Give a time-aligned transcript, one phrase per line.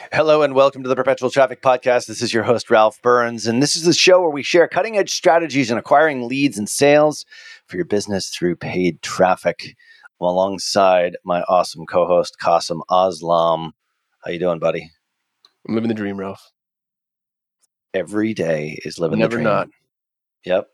[0.00, 2.06] Hello and welcome to the Perpetual Traffic Podcast.
[2.06, 4.96] This is your host, Ralph Burns, and this is the show where we share cutting
[4.96, 7.26] edge strategies in acquiring leads and sales
[7.66, 9.76] for your business through paid traffic.
[10.20, 13.72] I'm alongside my awesome co-host, Kasim Aslam.
[14.24, 14.88] How you doing, buddy?
[15.68, 16.52] I'm living the dream, Ralph.
[17.92, 19.44] Every day is living Never the dream.
[19.44, 19.68] Never not.
[20.44, 20.68] Yep.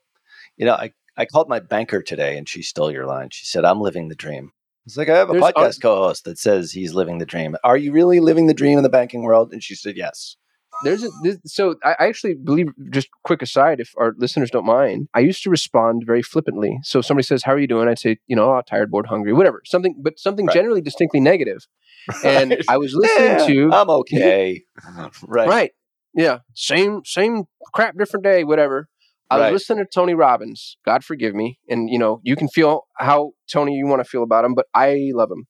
[0.59, 3.31] You know, I, I called my banker today and she stole your line.
[3.33, 4.53] She said, I'm living the dream.
[4.87, 7.57] It's like I have a There's podcast un- co-host that says he's living the dream.
[7.65, 9.53] Are you really living the dream in the banking world?
[9.53, 10.37] And she said, Yes.
[10.83, 12.67] There's a, this, so I actually believe.
[12.91, 16.81] Just quick aside, if our listeners don't mind, I used to respond very flippantly.
[16.83, 19.07] So if somebody says, "How are you doing?" I'd say, "You know, oh, tired, bored,
[19.07, 20.53] hungry, whatever." Something, but something Right.
[20.55, 21.69] generally distinctly negative.
[22.25, 24.65] And I was listening Yeah, to I'm okay.
[25.29, 25.49] right.
[25.49, 25.71] right,
[26.13, 28.89] yeah, same same crap, different day, whatever.
[29.31, 30.77] I was listening to Tony Robbins.
[30.85, 34.23] God forgive me, and you know, you can feel how Tony you want to feel
[34.23, 35.47] about him, but I love him.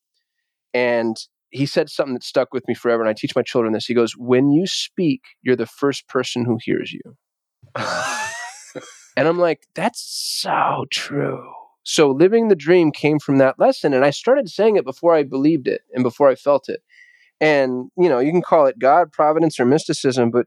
[0.73, 1.17] And
[1.51, 3.87] he said something that stuck with me forever, and I teach my children this.
[3.87, 7.17] He goes, "When you speak, you're the first person who hears you."
[9.17, 11.53] And I'm like, that's so true.
[11.85, 13.95] So living the dream came from that lesson.
[13.95, 16.81] And I started saying it before I believed it and before I felt it.
[17.41, 20.47] And, you know, you can call it God, providence, or mysticism, but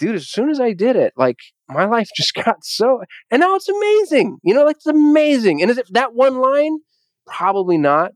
[0.00, 1.36] dude, as soon as I did it, like
[1.68, 4.38] my life just got so, and now it's amazing.
[4.42, 5.62] You know, like it's amazing.
[5.62, 6.78] And is it that one line?
[7.26, 8.12] Probably not.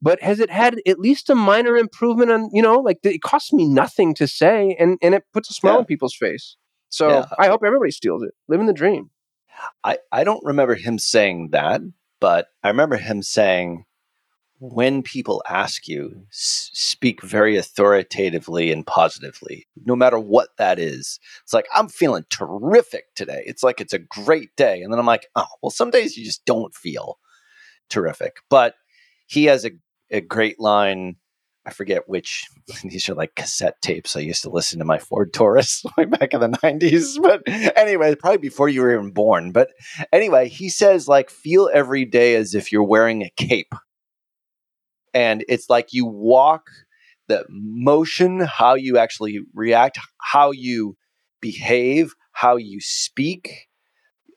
[0.00, 3.52] But has it had at least a minor improvement on, you know, like it costs
[3.52, 5.78] me nothing to say and, and it puts a smile Yeah.
[5.78, 6.56] on people's face.
[6.88, 7.26] So Yeah.
[7.38, 8.32] I hope everybody steals it.
[8.48, 9.10] Living the dream.
[9.84, 11.82] I, I don't remember him saying that,
[12.20, 13.84] but I remember him saying,
[14.64, 21.18] when people ask you, speak very authoritatively and positively, no matter what that is.
[21.42, 23.42] It's like, I'm feeling terrific today.
[23.44, 24.80] It's like it's a great day.
[24.80, 27.18] And then I'm like, oh, well, some days you just don't feel
[27.90, 28.36] terrific.
[28.48, 28.76] But
[29.26, 29.72] he has a,
[30.12, 31.16] a great line.
[31.66, 32.46] I forget which.
[32.84, 34.14] These are like cassette tapes.
[34.14, 37.20] I used to listen to my Ford Taurus way back in the 90s.
[37.20, 37.42] But
[37.76, 39.50] anyway, probably before you were even born.
[39.50, 39.70] But
[40.12, 43.74] anyway, he says, like, feel every day as if you're wearing a cape.
[45.14, 46.66] And it's like you walk
[47.28, 50.96] the motion, how you actually react, how you
[51.40, 53.68] behave, how you speak,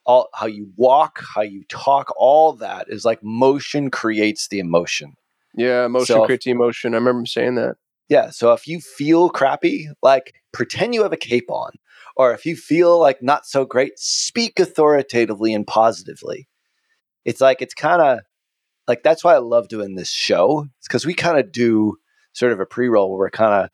[0.05, 5.13] all how you walk, how you talk, all that is like motion creates the emotion.
[5.55, 6.93] Yeah, emotion So if- creates emotion.
[6.93, 7.77] I remember saying that.
[8.07, 8.29] Yeah.
[8.29, 11.71] So if you feel crappy, like pretend you have a cape on.
[12.15, 16.47] Or if you feel like not so great, speak authoritatively and positively.
[17.25, 18.19] It's like, it's kind of
[18.87, 20.67] like that's why I love doing this show.
[20.79, 21.95] It's because we kind of do
[22.33, 23.69] sort of a pre roll where we're kind of,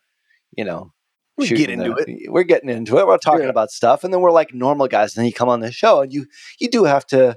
[0.58, 0.92] you know,
[1.38, 3.08] We get into the- We're getting into it.
[3.08, 3.50] We're talking Yeah.
[3.50, 4.04] about stuff.
[4.04, 5.16] And then we're like normal guys.
[5.16, 6.28] And then you come on the show and you,
[6.60, 7.36] you do have to,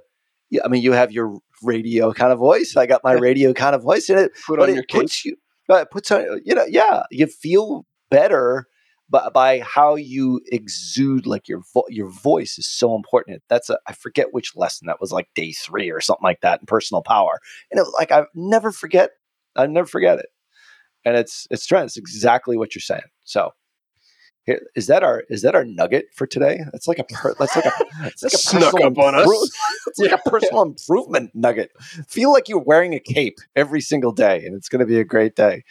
[0.62, 2.76] I mean, you have your radio kind of voice.
[2.76, 5.36] I got my radio kind of voice in it Put on it your puts you
[5.70, 8.66] uh, it puts on you know yeah you feel better
[9.14, 13.42] by, by how you exude like your vo- your voice is so important.
[13.48, 16.60] That's a i forget which lesson that was like day three or something like that
[16.60, 17.38] in personal power.
[17.70, 19.10] And it like i never forget
[19.54, 20.26] i never forget it.
[21.04, 23.02] And it's it's true it's exactly what you're saying.
[23.22, 23.52] So
[24.46, 26.60] Here, is that our is that our nugget for today?
[26.72, 29.26] That's like a per, that's like a that's like a Snuck personal up on us.
[29.26, 29.48] impro-
[29.86, 31.70] it's like a personal improvement nugget.
[32.08, 35.04] Feel like you're wearing a cape every single day, and it's going to be a
[35.04, 35.64] great day.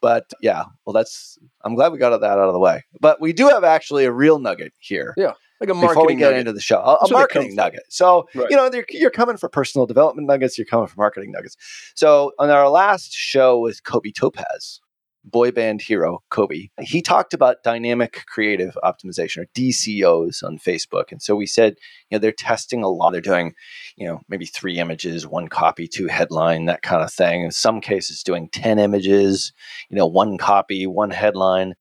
[0.00, 2.84] But yeah, well, that's I'm glad we got that out of the way.
[3.00, 5.32] But we do have actually a real nugget here Yeah.
[5.62, 6.40] like a before we marketing get nugget.
[6.40, 6.76] into the show.
[6.78, 7.82] A, a That's what they come marketing nugget.
[7.88, 8.50] So Right.
[8.50, 10.58] you know you're, you're coming for personal development nuggets.
[10.58, 11.56] You're coming for marketing nuggets.
[11.94, 14.80] So on our last show with Kobe Topaz,
[15.24, 21.22] boy band hero Kobe, he talked about dynamic creative optimization or DCOs on Facebook, and
[21.22, 21.76] so we said
[22.10, 23.12] you know they're testing a lot.
[23.12, 23.54] They're doing
[23.96, 27.42] you know maybe three images, one copy, two headline, that kind of thing.
[27.42, 29.52] In some cases, doing ten images,
[29.90, 31.74] you know, one copy, one headline.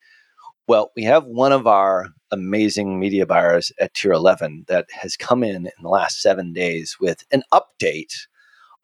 [0.65, 5.43] Well, we have one of our amazing media buyers at Tier 11 that has come
[5.43, 8.27] in in the last seven days with an update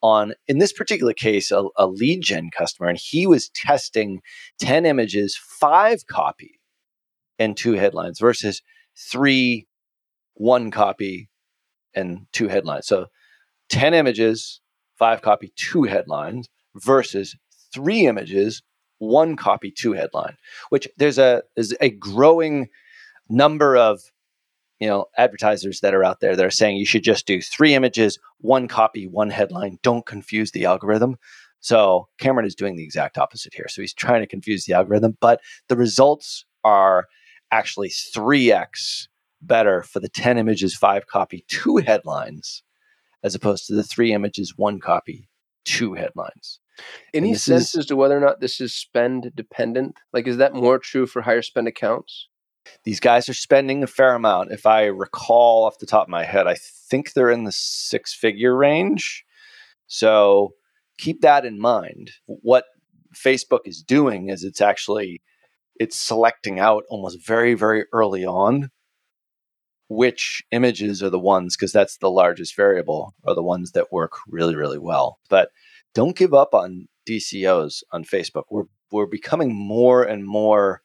[0.01, 2.89] on, in this particular case, a, a lead gen customer.
[2.89, 4.21] And he was testing
[4.59, 6.59] 10 images, five copy,
[7.37, 8.61] and two headlines versus
[9.11, 9.67] three,
[10.33, 11.29] one copy,
[11.93, 12.87] and two headlines.
[12.87, 13.07] So
[13.69, 14.61] 10 images,
[14.97, 17.35] five copy, two headlines versus
[17.73, 18.61] three images,
[18.99, 20.35] one copy, two headline
[20.69, 22.67] which there's a there's a growing
[23.29, 24.01] number of
[24.79, 27.73] you know advertisers that are out there that are saying you should just do three
[27.73, 31.17] images one copy one headline don't confuse the algorithm
[31.59, 35.17] so cameron is doing the exact opposite here so he's trying to confuse the algorithm
[35.19, 37.07] but the results are
[37.51, 39.07] actually 3x
[39.41, 42.63] better for the 10 images 5 copy 2 headlines
[43.23, 45.27] as opposed to the 3 images 1 copy
[45.65, 46.59] 2 headlines
[47.13, 49.97] Any sense is- as to whether or not this is spend dependent?
[50.13, 52.28] Like, is that more true for higher spend accounts?
[52.83, 54.51] These guys are spending a fair amount.
[54.51, 58.13] If I recall off the top of my head, I think they're in the six
[58.13, 59.25] figure range.
[59.87, 60.53] So
[60.97, 62.11] keep that in mind.
[62.25, 62.65] What
[63.15, 65.21] Facebook is doing is it's actually
[65.79, 68.69] it's selecting out almost very very early on
[69.89, 74.13] which images are the ones because that's the largest variable are the ones that work
[74.27, 75.19] really really well.
[75.29, 75.49] But
[75.95, 78.43] don't give up on DCOs on Facebook.
[78.51, 80.81] We're we're becoming more and more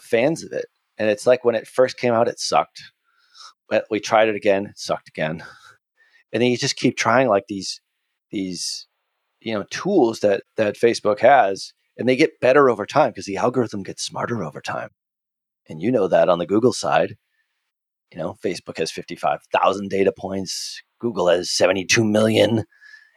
[0.00, 0.66] fans of it.
[0.98, 2.82] And it's like when it first came out, it sucked.
[3.68, 5.42] But we tried it again, it sucked again.
[6.32, 7.80] And then you just keep trying like these
[8.30, 8.86] these
[9.40, 13.36] you know tools that that Facebook has, and they get better over time because the
[13.36, 14.90] algorithm gets smarter over time.
[15.68, 17.16] And you know that on the Google side,
[18.12, 22.64] you know, Facebook has 55,000 data points, Google has 72 million.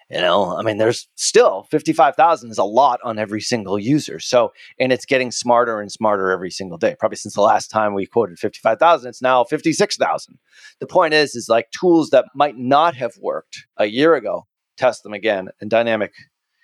[0.09, 4.19] You know, I mean, there's still 55,000 is a lot on every single user.
[4.19, 6.95] So, and it's getting smarter and smarter every single day.
[6.97, 10.39] Probably since the last time we quoted 55,000, it's now 56,000.
[10.79, 15.03] The point is, is like tools that might not have worked a year ago, test
[15.03, 15.49] them again.
[15.59, 16.13] And dynamic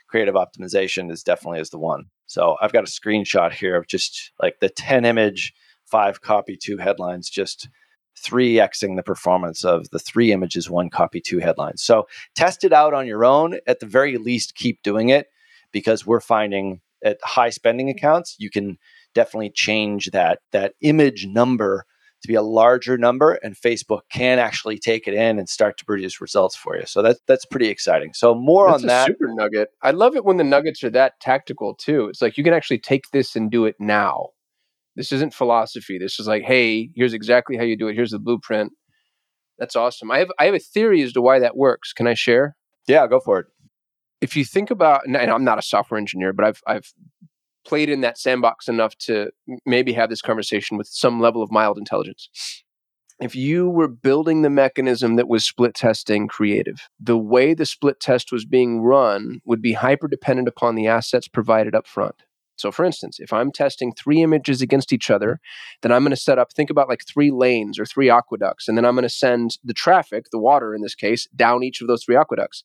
[0.07, 2.05] creative optimization is definitely is the one.
[2.27, 5.53] So I've got a screenshot here of just like the 10 image,
[5.85, 7.67] five copy, two headlines, just
[8.21, 11.81] 3xing the performance of the three images, one copy, two headlines.
[11.83, 13.59] So test it out on your own.
[13.67, 15.27] At the very least, keep doing it
[15.71, 18.77] because we're finding at high spending accounts, you can
[19.13, 21.85] definitely change that that image number
[22.21, 25.85] to be a larger number, and Facebook can actually take it in and start to
[25.85, 26.85] produce results for you.
[26.85, 28.13] So that's that's pretty exciting.
[28.13, 29.07] So more That's on a that.
[29.07, 29.69] super nugget.
[29.81, 32.07] I love it when the nuggets are that tactical too.
[32.07, 34.29] It's like you can actually take this and do it now.
[34.95, 35.97] This isn't philosophy.
[35.97, 37.95] This is like, hey, here's exactly how you do it.
[37.95, 38.71] Here's the blueprint.
[39.57, 40.11] That's awesome.
[40.11, 41.93] I have I have a theory as to why that works.
[41.93, 42.55] Can I share?
[42.87, 43.45] yeah, go for it.
[44.21, 46.93] If you think about, and I'm not a software engineer, but I've I've
[47.65, 49.31] played in that sandbox enough to
[49.65, 52.29] maybe have this conversation with some level of mild intelligence.
[53.21, 57.99] If you were building the mechanism that was split testing creative, the way the split
[57.99, 62.15] test was being run would be hyper dependent upon the assets provided up front.
[62.55, 65.39] So, for instance, if I'm testing three images against each other,
[65.81, 68.77] then I'm going to set up, think about like three lanes or three aqueducts, and
[68.77, 71.87] then I'm going to send the traffic, the water in this case, down each of
[71.87, 72.63] those three aqueducts.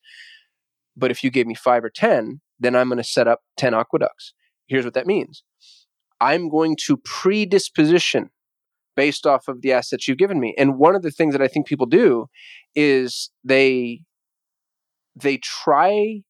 [0.97, 3.73] But if you gave me five or 10, then I'm going to set up 10
[3.73, 4.35] aqueducts.
[4.66, 5.42] Here's what that means
[6.21, 8.30] I'm going to predisposition
[8.97, 10.54] based off of the assets you've given me.
[10.59, 12.26] And one of the things that I think people do
[12.75, 14.02] is they
[15.14, 16.23] they try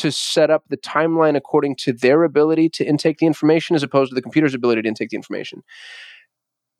[0.00, 4.10] to set up the timeline according to their ability to intake the information as opposed
[4.10, 5.62] to the computer's ability to intake the information.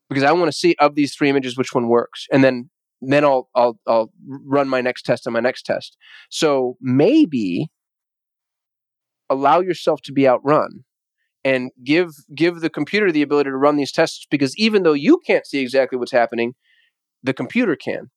[0.09, 2.27] Because I want to see of these three images which one works.
[2.33, 2.71] And then
[3.03, 5.97] then I'll I'll I'll run my next test on my next test.
[6.31, 7.69] So maybe
[9.29, 10.85] allow yourself to be outrun
[11.45, 15.19] and give give the computer the ability to run these tests because even though you
[15.27, 16.55] can't see exactly what's happening
[17.23, 18.11] the computer can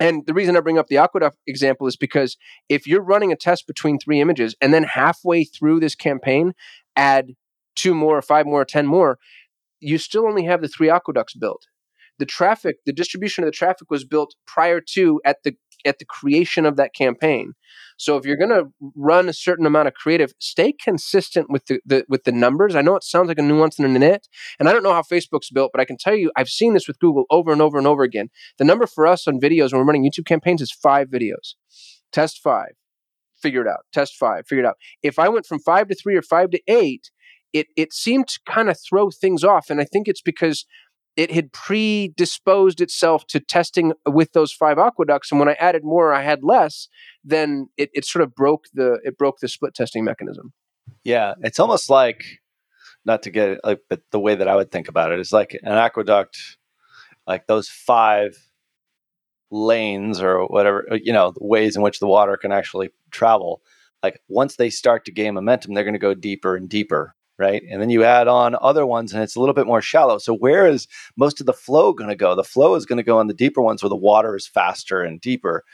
[0.00, 2.36] and the reason i bring up the aqueduct example is because
[2.68, 6.52] if you're running a test between three images and then halfway through this campaign
[6.96, 7.34] add
[7.76, 9.18] two more five more or ten more
[9.80, 11.66] you still only have the three aqueducts built.
[12.18, 15.56] The traffic, the distribution of the traffic was built prior to at the
[15.86, 17.52] at the creation of that campaign.
[17.98, 21.80] So if you're going to run a certain amount of creative, stay consistent with the,
[21.84, 22.74] the, with the numbers.
[22.74, 25.02] I know it sounds like a nuance in a nit, and I don't know how
[25.02, 27.78] Facebook's built, but I can tell you I've seen this with Google over and over
[27.78, 28.28] and over again.
[28.58, 31.54] The number for us on videos when we're running YouTube campaigns is five videos.
[32.12, 32.72] Test five,
[33.40, 33.80] figure it out.
[33.92, 34.76] Test five, figure it out.
[35.02, 37.10] If I went from five to three or five to eight,
[37.52, 40.66] it it seemed to kind of throw things off, and I think it's because
[41.18, 46.14] it had predisposed itself to testing with those five aqueducts, and when I added more,
[46.14, 46.88] I had less.
[47.24, 50.52] Then it, it sort of broke the it broke the split testing mechanism.
[51.02, 52.22] Yeah, it's almost like
[53.04, 55.58] not to get like, but the way that I would think about it is like
[55.64, 56.38] an aqueduct,
[57.26, 58.38] like those five
[59.50, 63.62] lanes or whatever uh, you know ways in which the water can actually travel
[64.02, 67.62] like once they start to gain momentum they're going to go deeper and deeper right?
[67.70, 70.18] And then you add on other ones and it's a little bit more shallow.
[70.18, 72.34] So where is most of the flow going to go?
[72.34, 75.02] The flow is going to go on the deeper ones where the water is faster
[75.02, 75.64] and deeper.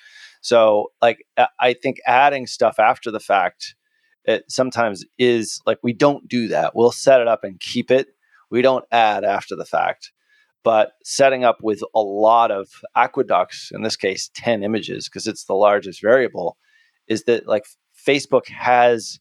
[0.43, 1.27] So like
[1.59, 3.75] I think adding stuff after the fact
[4.25, 6.75] it sometimes is like we don't do that.
[6.75, 8.09] We'll set it up and keep it.
[8.51, 10.13] We don't add after the fact.
[10.63, 15.45] But setting up with a lot of aqueducts, in this case 10 images because it's
[15.45, 16.57] the largest variable,
[17.07, 17.67] is that like
[18.07, 19.21] Facebook has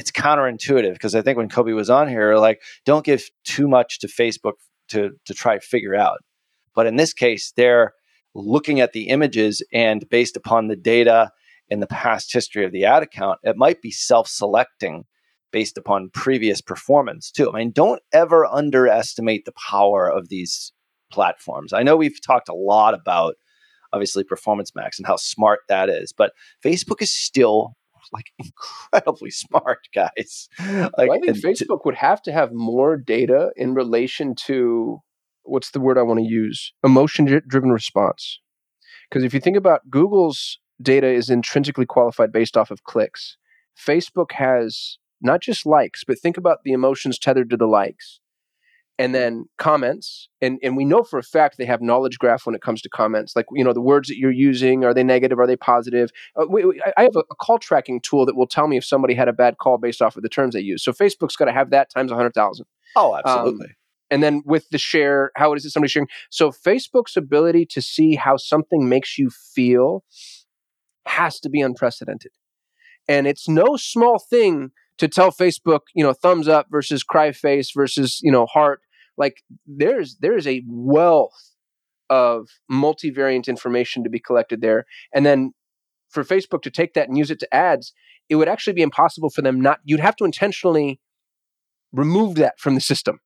[0.00, 3.98] it's counterintuitive because I think when Kobe was on here, like don't give too much
[4.00, 4.54] to Facebook
[4.88, 6.18] to to try to figure out.
[6.74, 7.92] But in this case, they're
[8.34, 11.30] looking at the images and based upon the data
[11.68, 15.04] in the past history of the ad account, it might be self-selecting
[15.52, 17.52] based upon previous performance too.
[17.52, 20.72] I mean, don't ever underestimate the power of these
[21.12, 21.72] platforms.
[21.72, 23.34] I know we've talked a lot about
[23.92, 26.32] obviously performance max and how smart that is, but
[26.64, 27.74] Facebook is still
[28.12, 30.48] like incredibly smart guys.
[30.58, 35.00] Like, well, I think Facebook would have to have more data in relation to
[35.42, 36.72] what's the word I want to use?
[36.84, 38.40] Emotion driven response.
[39.08, 43.36] Because if you think about Google's data is intrinsically qualified based off of clicks.
[43.76, 48.20] Facebook has not just likes, but think about the emotions tethered to the likes
[49.00, 52.54] and then comments and and we know for a fact they have knowledge graph when
[52.54, 55.38] it comes to comments like you know the words that you're using are they negative
[55.38, 56.10] are they positive?
[56.38, 58.84] Uh, we, we, i have a, a, call tracking tool that will tell me if
[58.84, 60.84] somebody had a bad call based off of the terms they use.
[60.84, 63.68] So facebook's got to have that times 100000 oh absolutely.
[63.68, 63.74] um,
[64.10, 66.08] and then with the share how is it somebody sharing?
[66.28, 70.04] So facebook's ability to see how something makes you feel
[71.06, 72.32] has to be unprecedented.
[73.08, 77.70] And it's no small thing to tell Facebook, you know, thumbs up versus cry face
[77.74, 78.82] versus, you know, heart
[79.16, 81.54] like there's there's a wealth
[82.08, 84.84] of multivariant information to be collected there.
[85.14, 85.52] And then
[86.10, 87.92] for facebook to take that and use it to ads
[88.28, 91.00] it would actually be impossible for them not you'd have to intentionally
[91.92, 93.20] remove that from the system.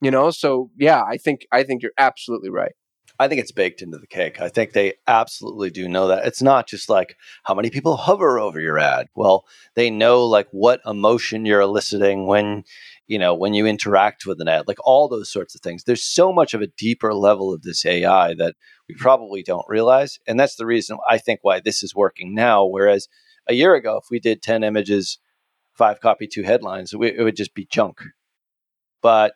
[0.00, 2.72] You know so yeah i think i think you're absolutely right
[3.20, 4.40] I think it's baked into the cake.
[4.40, 6.24] I think they absolutely do know that.
[6.24, 9.08] It's not just like how many people hover over your ad.
[9.14, 12.64] Well, they know like what emotion you're eliciting when,
[13.08, 15.84] you know, when you interact with an ad, like all those sorts of things.
[15.84, 18.54] There's so much of a deeper level of this AI that
[18.88, 20.18] we probably don't realize.
[20.26, 22.64] And that's the reason I think why this is working now.
[22.64, 23.06] Whereas
[23.46, 25.18] a year ago, if we did 10 images,
[25.74, 28.00] five copy, two headlines, it would just be junk.
[29.02, 29.34] But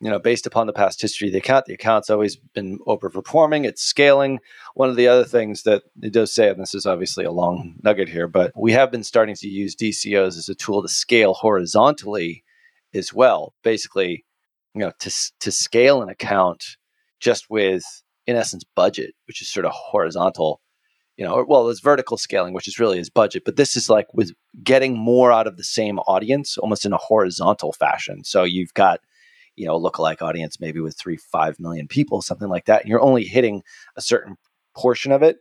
[0.00, 3.64] you know, based upon the past history of the account, the account's always been overperforming.
[3.66, 4.38] It's scaling.
[4.74, 7.74] One of the other things that it does say, and this is obviously a long
[7.82, 11.34] nugget here, but we have been starting to use DCOs as a tool to scale
[11.34, 12.44] horizontally
[12.94, 13.54] as well.
[13.64, 14.24] Basically,
[14.74, 16.76] you know, to to scale an account
[17.18, 17.82] just with,
[18.26, 20.60] in essence, budget, which is sort of horizontal.
[21.16, 24.06] You know, well, there's vertical scaling, which is really his budget, but this is like
[24.14, 24.30] with
[24.62, 28.22] getting more out of the same audience, almost in a horizontal fashion.
[28.22, 29.00] So you've got
[29.58, 32.90] you know, a lookalike audience, maybe with three, five million people, something like that, and
[32.90, 33.62] you're only hitting
[33.96, 34.36] a certain
[34.76, 35.38] portion of it,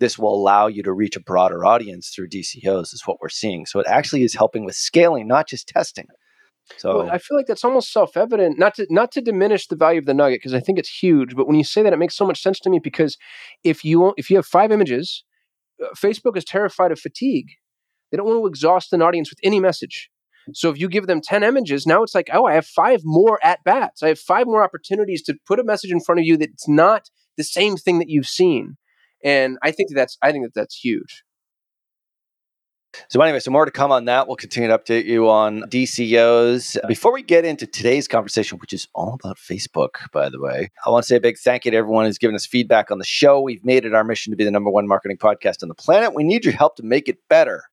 [0.00, 3.66] this will allow you to reach a broader audience through DCOs, is what we're seeing.
[3.66, 6.06] So it actually is helping with scaling, not just testing.
[6.76, 8.58] So well, I feel like that's almost self-evident.
[8.58, 11.34] Not to not to diminish the value of the nugget because I think it's huge.
[11.34, 13.16] But when you say that, it makes so much sense to me because
[13.64, 15.24] if you if you have five images,
[15.82, 17.48] uh, Facebook is terrified of fatigue.
[18.10, 20.10] They don't want to exhaust an audience with any message.
[20.52, 23.38] So if you give them 10 images, now it's like, oh, I have five more
[23.44, 24.02] at bats.
[24.02, 27.10] I have five more opportunities to put a message in front of you that's not
[27.36, 28.76] the same thing that you've seen.
[29.24, 31.24] And I think that that's I think that that's huge.
[33.10, 34.26] So anyway, so more to come on that.
[34.26, 36.76] We'll continue to update you on DCOs.
[36.88, 40.90] Before we get into today's conversation, which is all about Facebook, by the way, I
[40.90, 43.04] want to say a big thank you to everyone who's given us feedback on the
[43.04, 43.40] show.
[43.40, 46.14] We've made it our mission to be the number one marketing podcast on the planet.
[46.14, 47.64] We need your help to make it better.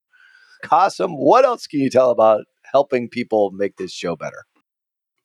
[0.63, 4.45] Kasim, what else can you tell about helping people make this show better?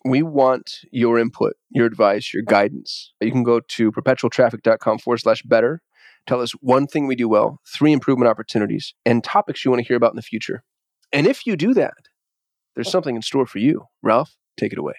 [0.04, 3.12] We want your input, your advice, your guidance.
[3.20, 5.82] You can go to perpetualtraffic.com forward slash better.
[6.26, 9.86] Tell us one thing we do well, three improvement opportunities, and topics you want to
[9.86, 10.62] hear about in the future.
[11.12, 12.08] And if you do that,
[12.74, 13.86] there's something in store for you.
[14.02, 14.94] Ralph, take it away.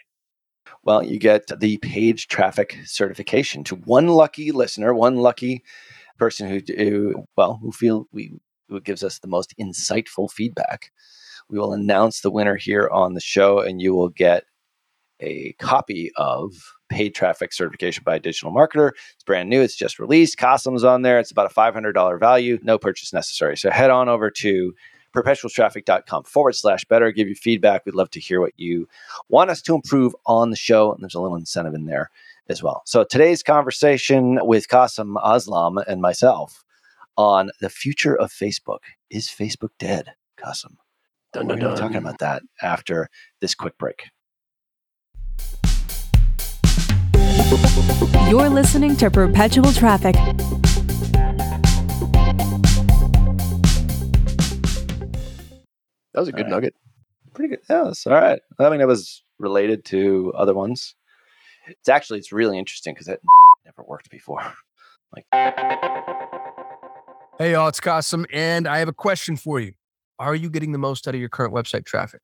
[0.84, 5.64] Well, you get the paid traffic certification to one lucky listener, one lucky
[6.18, 8.34] person who, who well, who feel we
[8.68, 10.92] who gives us the most insightful feedback.
[11.52, 14.46] We will announce the winner here on the show, and you will get
[15.20, 16.54] a copy of
[16.90, 18.92] paid traffic certification by a digital marketer.
[19.14, 19.62] It's brand new.
[19.62, 20.38] It's just released.
[20.38, 21.20] Kasim's on there.
[21.20, 22.58] It's about a $500 value.
[22.64, 23.58] No purchase necessary.
[23.58, 24.74] So head on over to
[25.16, 27.12] perpetualtraffic.com forward slash better.
[27.12, 27.86] Give you feedback.
[27.86, 28.88] We'd love to hear what you
[29.30, 30.94] want us to improve on the show.
[30.94, 32.10] And there's a little incentive in there
[32.50, 32.82] as well.
[32.86, 36.64] So today's conversation with Kasim Aslam and myself
[37.18, 38.80] on the future of Facebook.
[39.10, 40.78] Is Facebook dead, Kasim?
[41.34, 43.08] Dun, dun, We're going to talking about that after
[43.40, 44.04] this quick break.
[48.30, 50.16] You're listening to Perpetual Traffic.
[56.14, 56.50] That was a good right.
[56.50, 56.76] nugget.
[57.34, 57.60] Pretty good.
[57.70, 58.42] Yeah, that's all right.
[58.60, 60.96] I mean, it was related to other ones.
[61.68, 63.22] It's actually it's really interesting because it
[63.66, 64.42] never worked before.
[65.14, 65.26] Like,
[67.38, 69.74] hey y'all, it's Kasim, and I have a question for you.
[70.22, 72.22] Are you getting the most out of your current website traffic?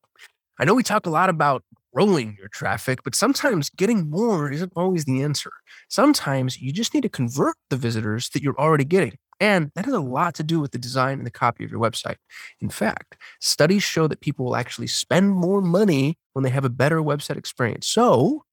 [0.60, 4.72] I know we talk a lot about growing your traffic, but sometimes getting more isn't
[4.76, 5.50] always the answer.
[5.88, 9.14] Sometimes you just need to convert the visitors that you're already getting.
[9.40, 11.80] And that has a lot to do with the design and the copy of your
[11.80, 12.16] website.
[12.60, 16.70] In fact, studies show that people will actually spend more money when they have a
[16.70, 17.88] better website experience.
[17.88, 18.44] So,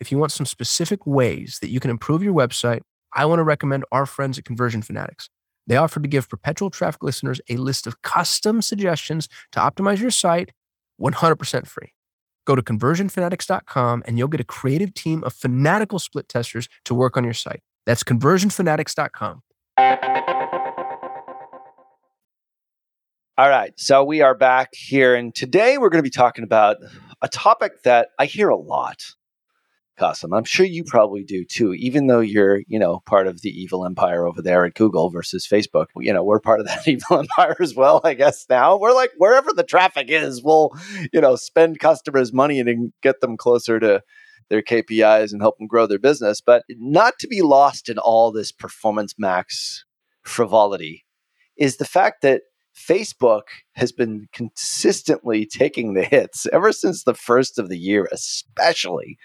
[0.00, 2.80] if you want some specific ways that you can improve your website,
[3.12, 5.28] I want to recommend our friends at Conversion Fanatics.
[5.66, 10.10] They offer to give perpetual traffic listeners a list of custom suggestions to optimize your
[10.10, 10.52] site
[11.00, 11.92] 100% free.
[12.46, 17.16] Go to conversionfanatics.com and you'll get a creative team of fanatical split testers to work
[17.16, 17.60] on your site.
[17.86, 19.42] That's conversionfanatics.com.
[23.36, 23.72] All right.
[23.76, 25.16] So we are back here.
[25.16, 26.76] And today we're going to be talking about
[27.20, 29.02] a topic that I hear a lot,
[29.98, 30.32] Kasim.
[30.32, 33.84] I'm sure you probably do too, even though you're, you know, part of the evil
[33.84, 35.86] empire over there at Google versus Facebook.
[35.96, 38.76] You know, we're part of that evil empire as well, I guess now.
[38.76, 40.70] We're like, wherever the traffic is, we'll,
[41.12, 44.02] you know, spend customers' money and get them closer to
[44.50, 46.40] their KPIs and help them grow their business.
[46.40, 49.84] But not to be lost in all this performance max
[50.22, 51.04] frivolity
[51.56, 52.42] is the fact that
[52.74, 59.18] Facebook has been consistently taking the hits ever since the first of the year, especially.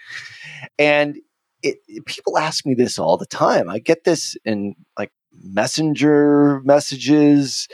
[0.78, 1.18] And
[1.62, 3.68] it, it, people ask me this all the time.
[3.68, 7.68] I get this in like messenger messages.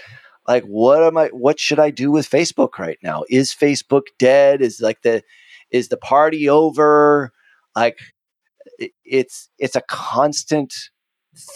[0.48, 1.28] Like, what am I?
[1.28, 3.24] What should I do with Facebook right now?
[3.28, 4.62] Is Facebook dead?
[4.62, 5.22] Is like the
[5.70, 7.32] is the party over?
[7.74, 7.98] Like,
[8.78, 10.72] it, it's it's a constant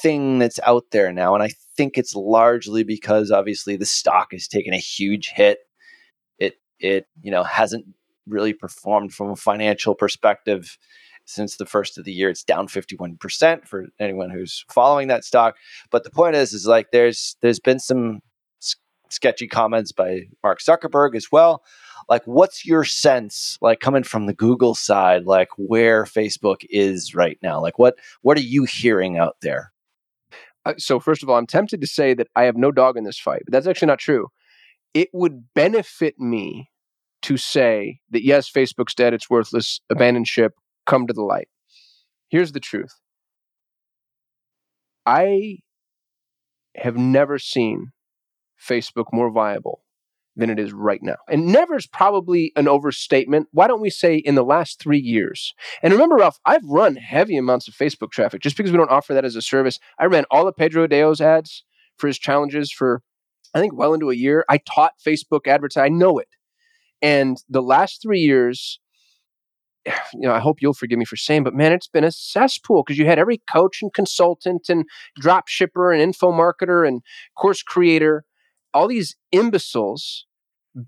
[0.03, 4.47] thing that's out there now, and I think it's largely because obviously the stock has
[4.47, 5.61] taken a huge hit.
[6.39, 7.87] It it you know hasn't
[8.27, 10.77] really performed from a financial perspective
[11.25, 12.29] since the first of the year.
[12.29, 15.57] It's down 51% for anyone who's following that stock.
[15.91, 18.21] But the point is, is like there's there's been some
[18.61, 18.77] s-
[19.09, 21.63] sketchy comments by Mark Zuckerberg as well.
[22.11, 27.39] Like, what's your sense, like coming from the Google side, like where Facebook is right
[27.43, 27.59] now?
[27.63, 29.73] Like, what what are you hearing out there?
[30.67, 33.05] Uh, so first of all, I'm tempted to say that I have no dog in
[33.05, 34.29] this fight, but that's actually not true.
[34.93, 36.69] It would benefit me
[37.23, 40.53] to say that yes, Facebook's dead, it's worthless, abandon ship,
[40.87, 41.49] come to the light.
[42.29, 42.93] Here's the truth.
[45.07, 45.59] I
[46.77, 47.93] have never seen
[48.61, 49.83] Facebook more viable
[50.37, 51.17] than it is right now.
[51.29, 53.49] And never is probably an overstatement.
[53.53, 55.55] Why don't we say in the last three years?
[55.83, 59.13] And remember, Ralph, I've run heavy amounts of Facebook traffic just because we don't offer
[59.15, 59.79] that as a service.
[59.99, 61.65] I ran all of Pedro Adao's ads
[61.99, 63.03] for his challenges for,
[63.55, 64.45] I think, well into a year.
[64.49, 65.95] I taught Facebook advertising.
[65.95, 66.29] I know it.
[67.03, 68.81] And the last three years,
[69.87, 72.83] you know, I hope you'll forgive me for saying, but man, it's been a cesspool
[72.85, 74.85] because you had every coach and consultant and
[75.17, 77.03] drop shipper and info marketer and
[77.37, 78.25] course creator
[78.73, 80.27] all these imbeciles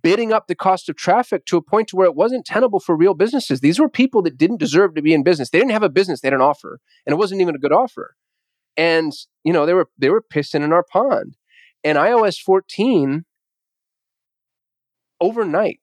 [0.03, 2.97] bidding up the cost of traffic to a point to where it wasn't tenable for
[2.97, 3.61] real businesses.
[3.61, 5.51] These were people that didn't deserve to be in business.
[5.51, 7.73] They didn't have a business, they had an offer, and it wasn't even a good
[7.73, 8.15] offer.
[8.77, 9.13] And
[9.45, 11.37] you know, they were they were pissing in our pond.
[11.85, 13.25] And iOS 14
[15.21, 15.81] overnight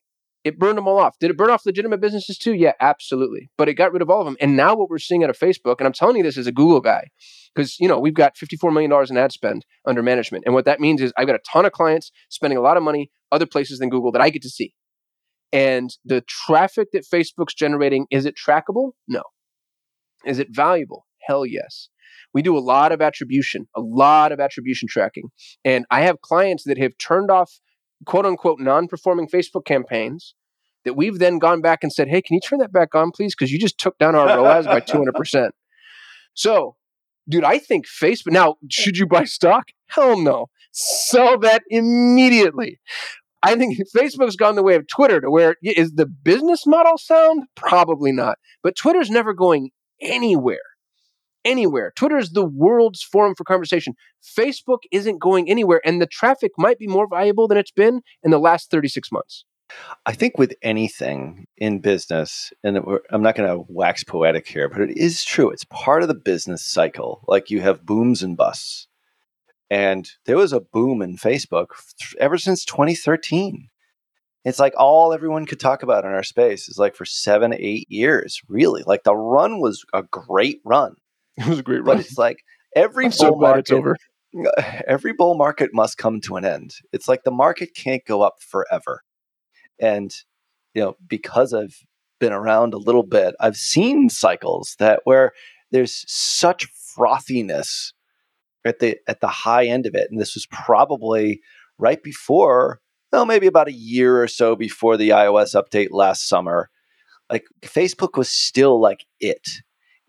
[0.49, 1.19] it burned them all off.
[1.19, 2.53] Did it burn off legitimate businesses too?
[2.53, 3.51] Yeah, absolutely.
[3.57, 4.35] But it got rid of all of them.
[4.41, 6.51] And now what we're seeing out of Facebook, and I'm telling you this as a
[6.51, 7.09] Google guy,
[7.53, 10.65] because you know we've got 54 million dollars in ad spend under management, and what
[10.65, 13.45] that means is I've got a ton of clients spending a lot of money other
[13.45, 14.73] places than Google that I get to see.
[15.51, 18.91] And the traffic that Facebook's generating, is it trackable?
[19.07, 19.23] No.
[20.25, 21.05] Is it valuable?
[21.27, 21.89] Hell yes.
[22.33, 25.29] We do a lot of attribution, a lot of attribution tracking.
[25.65, 27.59] And I have clients that have turned off
[28.05, 30.35] quote unquote non performing Facebook campaigns
[30.85, 33.35] that we've then gone back and said, hey, can you turn that back on, please?
[33.35, 35.49] Because you just took down our ROAS by 200%.
[36.33, 36.75] So,
[37.27, 38.31] dude, I think Facebook.
[38.31, 39.69] Now, should you buy stock?
[39.87, 40.47] Hell no.
[40.71, 42.79] Sell that immediately.
[43.41, 47.43] I think Facebook's gone the way of Twitter to where is the business model sound?
[47.55, 48.37] Probably not.
[48.63, 50.57] But Twitter's never going anywhere.
[51.45, 51.93] Anywhere.
[51.95, 53.93] Twitter is the world's forum for conversation.
[54.21, 58.31] Facebook isn't going anywhere, and the traffic might be more valuable than it's been in
[58.31, 59.45] the last 36 months.
[60.05, 62.77] I think with anything in business, and
[63.11, 65.49] I'm not going to wax poetic here, but it is true.
[65.49, 67.23] It's part of the business cycle.
[67.27, 68.87] Like you have booms and busts.
[69.69, 71.67] And there was a boom in Facebook
[72.19, 73.69] ever since 2013.
[74.45, 77.85] It's like all everyone could talk about in our space is like for seven, eight
[77.89, 78.83] years, really.
[78.85, 80.95] Like the run was a great run.
[81.37, 81.97] It was a great run.
[81.97, 82.37] But it's like
[82.75, 83.95] every I'm bull so market, it's over.
[84.87, 86.75] every bull market must come to an end.
[86.91, 89.03] It's like the market can't go up forever.
[89.79, 90.13] And,
[90.73, 91.77] you know, because I've
[92.19, 95.31] been around a little bit, I've seen cycles that where
[95.71, 97.93] there's such frothiness
[98.65, 100.07] at the at the high end of it.
[100.11, 101.41] And this was probably
[101.77, 106.69] right before, well, maybe about a year or so before the iOS update last summer.
[107.31, 109.47] Like Facebook was still like it.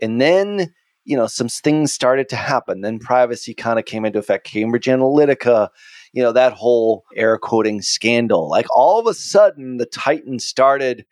[0.02, 0.72] And then,
[1.04, 2.80] you know, some things started to happen.
[2.80, 4.46] Then privacy kind of came into effect.
[4.46, 5.68] Cambridge Analytica,
[6.12, 8.48] you know, that whole air quoting scandal.
[8.48, 11.04] Like all of a sudden, the Titan started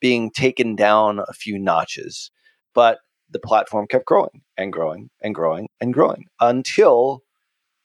[0.00, 2.30] being taken down a few notches.
[2.74, 2.98] But
[3.30, 7.22] the platform kept growing and growing and growing and growing until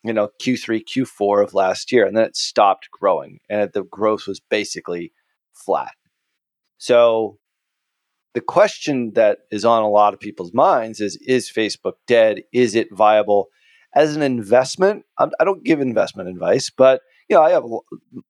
[0.04, 4.28] you know Q3, Q4 of last year, and then it stopped growing, and the growth
[4.28, 5.12] was basically
[5.54, 5.94] flat.
[6.78, 7.38] So
[8.34, 12.44] the question that is on a lot of people's minds is: Is Facebook dead?
[12.54, 13.48] Is it viable
[13.96, 15.06] as an investment?
[15.18, 17.64] I'm, I do not give investment advice, but you know I have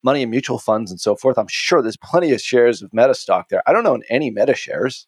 [0.04, 1.38] money in mutual funds and so forth.
[1.38, 3.64] I'm sure there's plenty of shares of Meta stock there.
[3.68, 5.08] I don't own any Meta shares.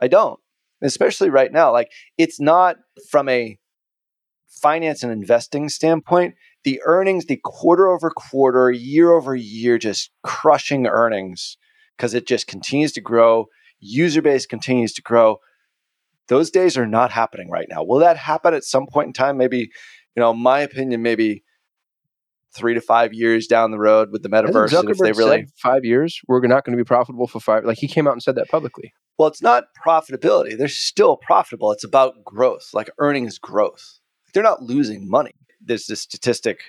[0.00, 0.38] I don't
[0.82, 1.72] especially right now.
[1.72, 2.76] Like it's not
[3.10, 3.58] from a
[4.48, 10.86] finance and investing standpoint, the earnings, the quarter over quarter, year over year, just crushing
[10.86, 11.56] earnings
[11.96, 13.46] because it just continues to grow.
[13.80, 15.38] User base continues to grow.
[16.28, 17.82] Those days are not happening right now.
[17.82, 19.36] Will that happen at some point in time?
[19.36, 21.42] Maybe, you know, my opinion, maybe
[22.54, 24.70] three to five years down the road with the metaverse.
[24.90, 27.64] If they really five years, we're not going to be profitable for five.
[27.64, 28.92] Like he came out and said that publicly.
[29.18, 30.56] Well, it's not profitability.
[30.56, 31.72] They're still profitable.
[31.72, 33.98] It's about growth, like earnings growth.
[34.32, 35.34] They're not losing money.
[35.60, 36.60] There's this statistic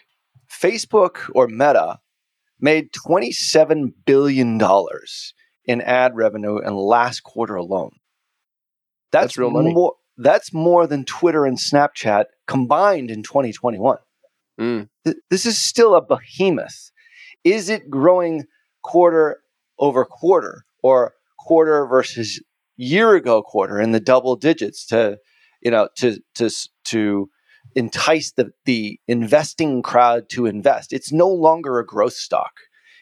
[0.50, 2.00] Facebook or Meta
[2.60, 4.60] made $27 billion
[5.66, 7.92] in ad revenue in last quarter alone.
[9.12, 9.74] That's, that's real money.
[9.74, 13.98] More, that's more than Twitter and Snapchat combined in 2021.
[14.60, 14.90] Mm.
[15.06, 16.92] Th- this is still a behemoth.
[17.44, 18.46] Is it growing
[18.84, 19.42] quarter
[19.80, 22.42] over quarter or quarter versus
[22.78, 25.18] year ago quarter in the double digits to
[25.62, 26.50] you know to to
[26.86, 27.30] to
[27.76, 32.54] entice the the investing crowd to invest it's no longer a growth stock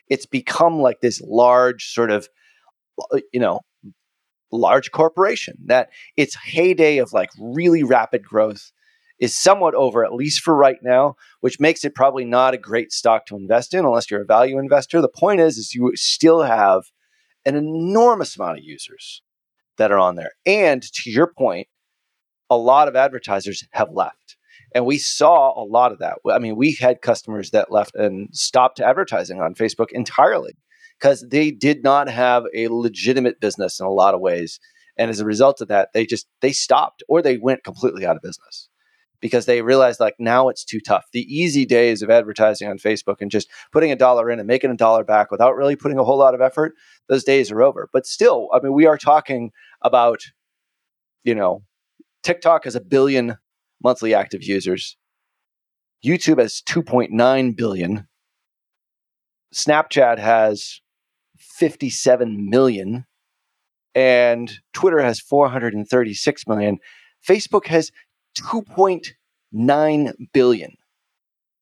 [0.08, 2.28] it's become like this large sort of
[3.32, 3.60] you know
[4.52, 8.72] large corporation that its heyday of like really rapid growth
[9.20, 12.92] is somewhat over at least for right now which makes it probably not a great
[12.92, 16.44] stock to invest in unless you're a value investor the point is is you still
[16.44, 16.84] have
[17.48, 19.22] an enormous amount of users
[19.78, 20.32] that are on there.
[20.46, 21.68] And to your point,
[22.50, 24.36] a lot of advertisers have left.
[24.76, 26.18] And we saw a lot of that.
[26.30, 30.58] I mean, we had customers that left and stopped advertising on Facebook entirely
[31.00, 34.60] because they did not have a legitimate business in a lot of ways.
[34.98, 38.16] And as a result of that, they just they stopped or they went completely out
[38.16, 38.70] of business
[39.20, 41.06] because they realized like now it's too tough.
[41.12, 44.72] The easy days of advertising on Facebook and just putting a dollar in and making
[44.72, 46.74] a dollar back without really putting a whole lot of effort,
[47.08, 47.90] those days are over.
[47.92, 50.22] But still, I mean, we are talking about,
[51.24, 51.64] you know,
[52.24, 53.38] TikTok has a billion
[53.84, 54.98] monthly active users.
[56.06, 58.08] YouTube has 2.9 billion.
[59.54, 60.82] Snapchat has
[61.58, 63.06] 57 million.
[63.96, 66.78] And Twitter has 436 million.
[67.28, 67.92] Facebook has
[68.38, 70.78] 2.9 billion.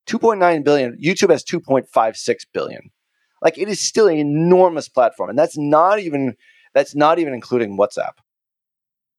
[0.08, 0.98] 2.9 billion.
[1.02, 2.92] YouTube has 2.56 billion.
[3.42, 6.36] Like it is still an enormous platform, and that's not even
[6.74, 8.14] that's not even including WhatsApp.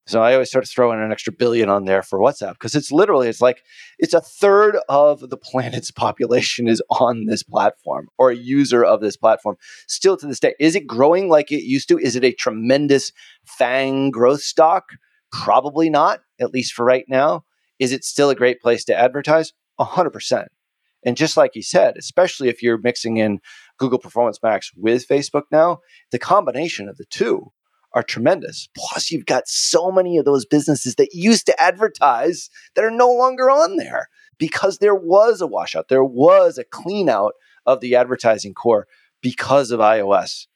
[0.07, 2.77] So I always sort of throw in an extra billion on there for WhatsApp because
[2.77, 3.65] it's literally it's like
[3.99, 9.01] it's a third of the planet's population is on this platform or a user of
[9.01, 9.57] this platform.
[9.89, 11.99] Still to this day, is it growing like it used to?
[11.99, 13.13] Is it a tremendous
[13.59, 14.85] FAANG growth stock?
[15.33, 17.45] Probably not, at least for right now.
[17.81, 19.53] Is it still a great place to advertise?
[19.81, 20.47] 100%.
[21.05, 23.41] And just like you said, especially if you're mixing in
[23.79, 27.53] Google Performance Max with Facebook now, the combination of the two
[27.97, 28.69] are tremendous.
[28.77, 33.11] Plus, you've got so many of those businesses that used to advertise that are no
[33.11, 37.33] longer on there because there was a washout, there was a clean out
[37.65, 38.87] of the advertising core
[39.23, 40.47] because of iOS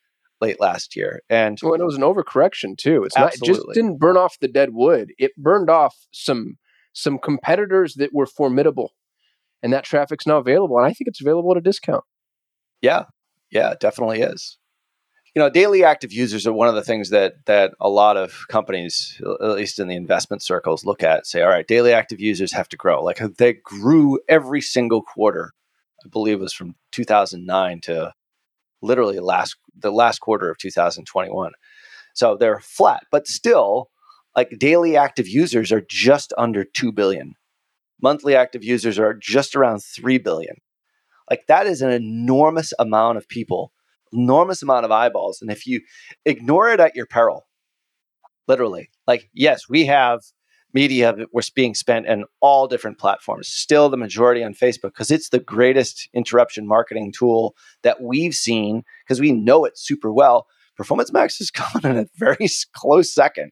[0.42, 1.22] late last year.
[1.30, 3.04] And well, and it was an overcorrection too.
[3.04, 5.12] It's uh, not it just didn't burn off the dead wood.
[5.18, 6.58] It burned off some
[6.92, 8.92] some competitors that were formidable.
[9.62, 10.76] And that traffic's now available.
[10.76, 12.04] And I think it's available at a discount.
[12.82, 13.04] Yeah.
[13.50, 14.58] Yeah, it definitely is
[15.34, 18.46] you know, daily active users are one of the things that that a lot of
[18.48, 21.26] companies, at least in the investment circles, look at.
[21.26, 23.02] Say, all right, daily active users have to grow.
[23.02, 25.52] Like they grew every single quarter.
[26.04, 28.12] I believe it was from 2009 to
[28.82, 31.52] literally last the last quarter of 2021.
[32.14, 33.90] So they're flat, but still,
[34.36, 37.34] like daily active users are just under two billion.
[38.02, 40.56] Monthly active users are just around three billion.
[41.28, 43.72] Like that is an enormous amount of people
[44.12, 45.40] enormous amount of eyeballs.
[45.40, 45.80] And if you
[46.24, 47.46] ignore it at your peril,
[48.48, 50.20] literally, like, yes, we have
[50.72, 55.30] media was being spent in all different platforms, still the majority on Facebook, because it's
[55.30, 60.46] the greatest interruption marketing tool that we've seen because we know it super well.
[60.80, 63.50] Performance Max is coming in a very close second,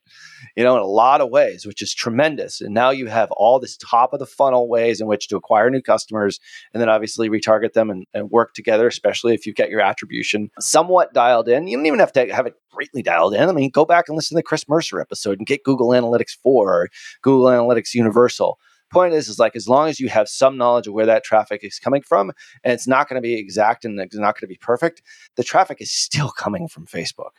[0.57, 2.63] you know, in a lot of ways, which is tremendous.
[2.63, 5.69] And now you have all this top of the funnel ways in which to acquire
[5.69, 6.41] new customers
[6.73, 10.49] and then obviously retarget them and, and work together, especially if you get your attribution
[10.59, 11.67] somewhat dialed in.
[11.67, 13.47] You don't even have to have it greatly dialed in.
[13.47, 16.39] I mean, go back and listen to the Chris Mercer episode and get Google Analytics
[16.43, 16.89] 4 or
[17.21, 18.59] Google Analytics Universal
[18.91, 21.65] point is is like as long as you have some knowledge of where that traffic
[21.65, 22.33] is coming from
[22.65, 25.03] and it's not going to be exact and it's not going to be perfect
[25.37, 27.33] the traffic is still coming from facebook.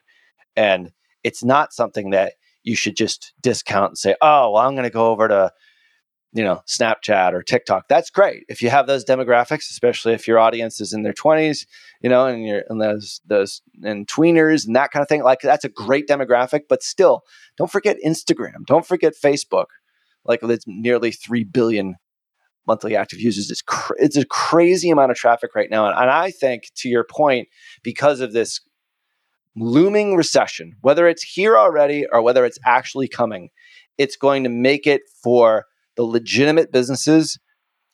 [0.56, 0.92] And
[1.24, 2.34] it's not something that
[2.64, 5.52] you should just discount and say oh well i'm going to go over to
[6.34, 7.88] you know snapchat or tiktok.
[7.88, 8.44] That's great.
[8.50, 11.66] If you have those demographics especially if your audience is in their 20s
[12.02, 15.42] you know and you're and those those and tweeners and that kind of thing like
[15.42, 17.24] that's a great demographic but still
[17.58, 18.66] don't forget instagram.
[18.66, 19.68] Don't forget facebook
[20.26, 21.96] like it's nearly 3 billion
[22.68, 23.50] monthly active users.
[23.50, 25.88] It's, cr- it's a crazy amount of traffic right now.
[25.88, 27.48] And, and I think, to your point,
[27.84, 28.62] because of this
[29.56, 33.50] looming recession, whether it's here already or whether it's actually coming,
[33.98, 37.38] it's going to make it for the legitimate businesses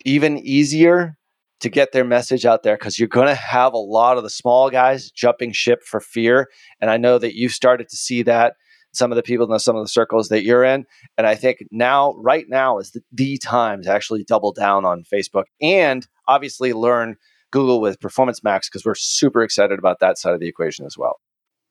[0.03, 1.17] even easier
[1.61, 4.29] to get their message out there because you're going to have a lot of the
[4.29, 6.47] small guys jumping ship for fear.
[6.79, 8.55] And I know that you've started to see that
[8.95, 10.85] some of the people in some of the circles that you're in.
[11.17, 15.03] And I think now, right now, is the, the time to actually double down on
[15.03, 17.15] Facebook and obviously learn
[17.51, 20.97] Google with Performance Max because we're super excited about that side of the equation as
[20.97, 21.19] well.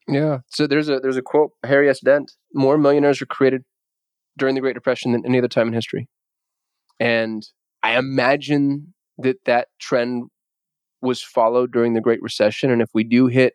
[0.08, 0.38] Yeah.
[0.48, 2.00] So there's a there's a quote Harry S.
[2.00, 3.64] Dent: "More millionaires were created
[4.36, 6.08] during the Great Depression than any other time in history,"
[7.00, 7.46] and
[7.82, 10.24] I imagine that that trend
[11.00, 12.70] was followed during the Great Recession.
[12.70, 13.54] And if we do hit,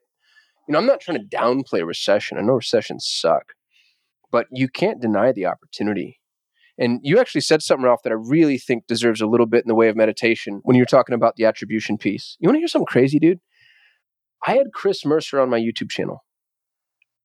[0.67, 2.37] you know, I'm not trying to downplay recession.
[2.37, 3.53] I know recessions suck,
[4.31, 6.19] but you can't deny the opportunity.
[6.77, 9.67] And you actually said something, Ralph, that I really think deserves a little bit in
[9.67, 12.37] the way of meditation when you're talking about the attribution piece.
[12.39, 13.41] You want to hear something crazy, dude?
[14.47, 16.23] I had Chris Mercer on my YouTube channel.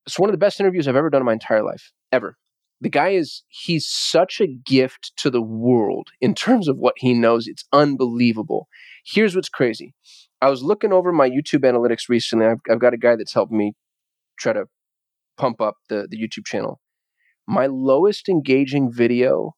[0.06, 2.36] It's one of the best interviews I've ever done in my entire life, ever.
[2.80, 7.14] The guy is, he's such a gift to the world in terms of what he
[7.14, 7.46] knows.
[7.46, 8.66] It's unbelievable.
[9.06, 9.94] Here's what's crazy.
[10.42, 12.46] I was looking over my YouTube analytics recently.
[12.46, 13.74] I've, I've got a guy that's helped me
[14.36, 14.64] try to
[15.38, 16.80] pump up the, the YouTube channel
[17.46, 19.54] my lowest engaging video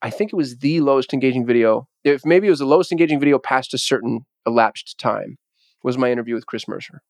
[0.00, 1.88] I think it was the lowest engaging video.
[2.04, 5.38] If maybe it was the lowest engaging video past a certain elapsed time,
[5.82, 7.02] was my interview with Chris Mercer.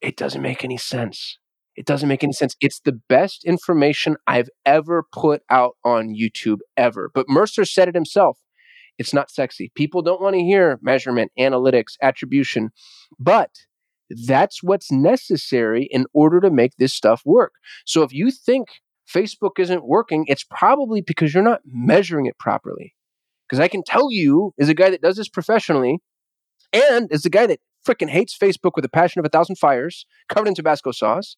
[0.00, 1.38] It doesn't make any sense.
[1.76, 2.54] It doesn't make any sense.
[2.60, 7.10] It's the best information I've ever put out on YouTube ever.
[7.14, 8.38] But Mercer said it himself.
[8.98, 9.72] It's not sexy.
[9.74, 12.70] People don't want to hear measurement, analytics, attribution.
[13.18, 13.50] But
[14.26, 17.54] that's what's necessary in order to make this stuff work.
[17.84, 18.68] So if you think
[19.12, 22.94] Facebook isn't working, it's probably because you're not measuring it properly.
[23.48, 25.98] Because I can tell you, as a guy that does this professionally,
[26.72, 30.06] and as a guy that freaking hates Facebook with a passion of a thousand fires,
[30.28, 31.36] covered in Tabasco sauce,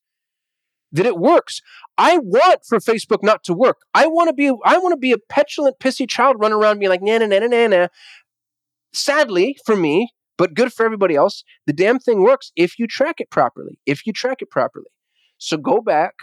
[0.93, 1.61] that it works.
[1.99, 3.79] I want for Facebook not to work.
[3.95, 6.91] I want to be I want to be a petulant, pissy child running around being
[6.91, 7.89] like, na na na na na.
[8.93, 11.45] Sadly, for me, but good for everybody else.
[11.67, 13.79] The damn thing works if you track it properly.
[13.87, 14.87] If you track it properly.
[15.39, 16.15] So go back,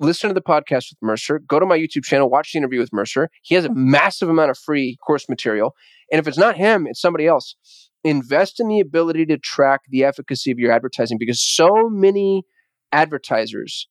[0.00, 2.92] listen to the podcast with Mercer, go to my YouTube channel, watch the interview with
[2.92, 3.28] Mercer.
[3.42, 5.74] He has a massive amount of free course material.
[6.10, 7.56] And if it's not him, it's somebody else.
[8.04, 12.42] Invest in the ability to track the efficacy of your advertising because so many
[12.90, 13.88] advertisers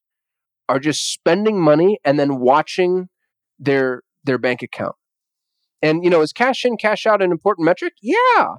[0.69, 3.07] are just spending money and then watching
[3.59, 4.95] their their bank account.
[5.81, 7.93] And you know, is cash in, cash out an important metric?
[8.01, 8.55] Yeah.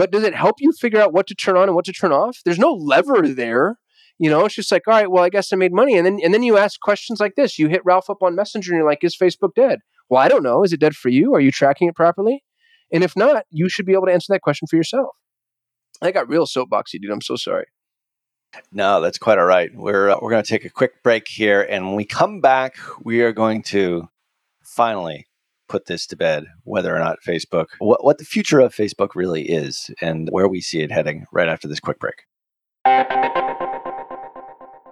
[0.00, 2.10] But does it help you figure out what to turn on and what to turn
[2.10, 2.38] off?
[2.46, 3.76] There's no lever there.
[4.18, 5.94] You know, it's just like, all right, well, I guess I made money.
[5.94, 7.58] And then and then you ask questions like this.
[7.58, 9.80] You hit Ralph up on Messenger and you're like, is Facebook dead?
[10.08, 10.64] Well, I don't know.
[10.64, 11.34] Is it dead for you?
[11.34, 12.42] Are you tracking it properly?
[12.90, 15.10] And if not, you should be able to answer that question for yourself.
[16.00, 17.10] I got real soapboxy, dude.
[17.10, 17.66] I'm so sorry.
[18.72, 19.70] No, that's quite all right.
[19.74, 22.78] We're uh, we're going to take a quick break here, and when we come back,
[23.04, 24.08] we are going to
[24.62, 25.26] finally
[25.70, 29.48] put this to bed whether or not Facebook, what, what the future of Facebook really
[29.48, 32.26] is, and where we see it heading right after this quick break.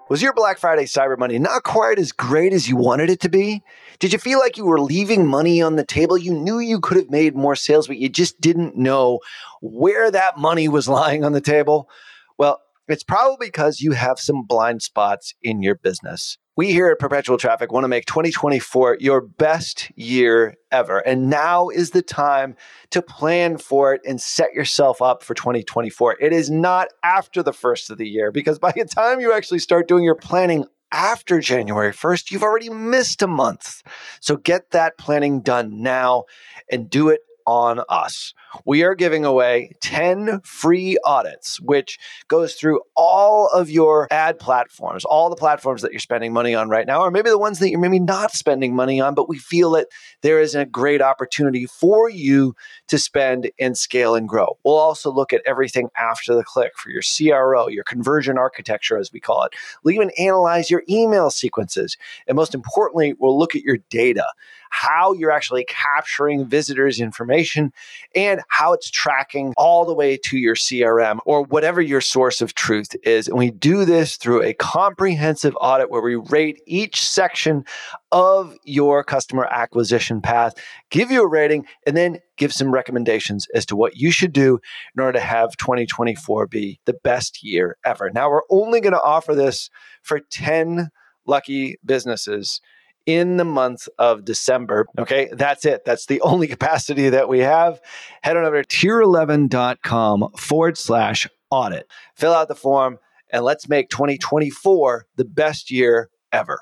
[0.09, 3.29] Was your Black Friday Cyber Monday not quite as great as you wanted it to
[3.29, 3.63] be?
[3.99, 6.17] Did you feel like you were leaving money on the table?
[6.17, 9.21] You knew you could have made more sales, but you just didn't know
[9.61, 11.91] where that money was lying on the table?
[12.39, 16.39] Well, it's probably because you have some blind spots in your business.
[16.59, 20.99] We here at Perpetual Traffic want to make 2024 your best year ever.
[20.99, 22.57] And now is the time
[22.91, 26.17] to plan for it and set yourself up for 2024.
[26.21, 29.61] It is not after the first of the year because by the time you actually
[29.61, 33.85] start doing your planning after January 1st, you've already missed a month.
[34.21, 36.25] So get that planning done now
[36.69, 38.35] and do it on us.
[38.67, 45.07] We are giving away 10 free audits, which goes through all of your ad platforms,
[45.07, 47.71] all the platforms that you're spending money on right now, or maybe the ones that
[47.71, 49.87] you're maybe not spending money on, but we feel that
[50.21, 52.55] there is a great opportunity for you
[52.89, 54.59] to spend and scale and grow.
[54.63, 59.11] We'll also look at everything after the click for your CRO, your conversion architecture, as
[59.11, 59.55] we call it.
[59.83, 61.97] We'll even analyze your email sequences.
[62.27, 64.27] And most importantly, we'll look at your data
[64.71, 67.73] how you're actually capturing visitors' information
[68.15, 72.55] and how it's tracking all the way to your CRM or whatever your source of
[72.55, 73.29] truth is.
[73.29, 77.65] And we do this through a comprehensive audit where we rate each section
[78.13, 80.55] of your customer acquisition path,
[80.91, 84.59] give you a rating, and then give some recommendations as to what you should do
[84.97, 88.11] in order to have 2024 be the best year ever.
[88.11, 89.71] Now, we're only going to offer this
[90.03, 90.91] for 10
[91.27, 92.61] lucky businesses
[93.09, 94.87] in the month of December.
[94.99, 95.87] Okay, that's it.
[95.87, 97.81] That's the only capacity that we have.
[98.23, 101.91] Head on over to tier11.com forward slash audit.
[102.15, 102.99] Fill out the form
[103.33, 106.61] and let's make 2024 the best year ever.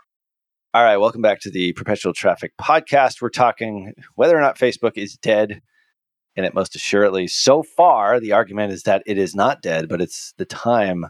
[0.73, 3.21] All right, welcome back to the Perpetual Traffic Podcast.
[3.21, 5.61] We're talking whether or not Facebook is dead.
[6.37, 10.03] And it most assuredly, so far, the argument is that it is not dead, but
[10.03, 11.07] it's the time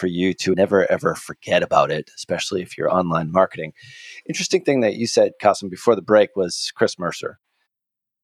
[0.00, 3.74] for you to never ever forget about it, especially if you're online marketing.
[4.26, 7.38] Interesting thing that you said, Kasim, before the break was Chris Mercer.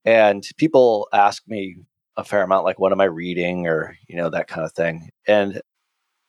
[0.04, 1.76] And people ask me
[2.16, 5.10] a fair amount, like, what am I reading or, you know, that kind of thing.
[5.28, 5.60] And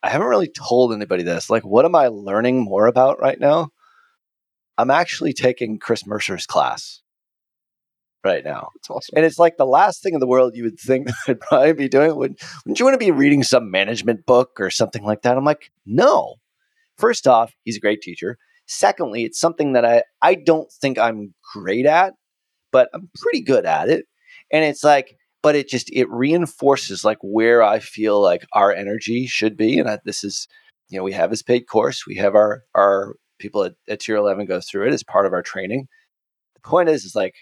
[0.02, 1.48] I haven't really told anybody this.
[1.48, 3.70] Like, what am I learning more about right now?
[4.76, 7.00] I'm actually taking Chris Mercer's class
[8.28, 8.68] right now.
[8.76, 9.14] It's awesome.
[9.16, 11.88] And it's like the last thing in the world you would think I'd probably be
[11.88, 12.14] doing.
[12.14, 15.36] Would, wouldn't you want to be reading some management book or something like that?
[15.36, 16.36] I'm like, no.
[16.98, 18.36] First off, he's a great teacher.
[18.66, 22.12] Secondly, it's something that I, I don't think I'm great at,
[22.70, 24.04] but I'm pretty good at it.
[24.52, 29.26] And it's like, but it just, it reinforces like where I feel like our energy
[29.26, 29.78] should be.
[29.78, 30.48] And I, this is,
[30.90, 32.06] you know, we have his paid course.
[32.06, 35.32] We have our, our people at, at tier 11 go through it as part of
[35.32, 35.86] our training.
[36.54, 37.34] The point is, is like,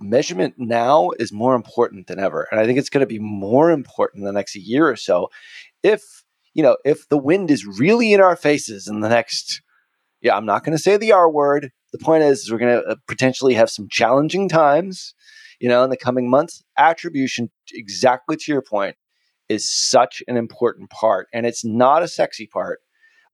[0.00, 2.48] measurement now is more important than ever.
[2.50, 5.28] And I think it's going to be more important in the next year or so.
[5.82, 9.62] If, you know, if the wind is really in our faces in the next,
[10.20, 11.70] yeah, I'm not going to say the R word.
[11.92, 15.14] The point is, is we're going to uh, potentially have some challenging times,
[15.60, 16.62] you know, in the coming months.
[16.76, 18.96] Attribution, exactly to your point,
[19.48, 21.28] is such an important part.
[21.32, 22.80] And it's not a sexy part,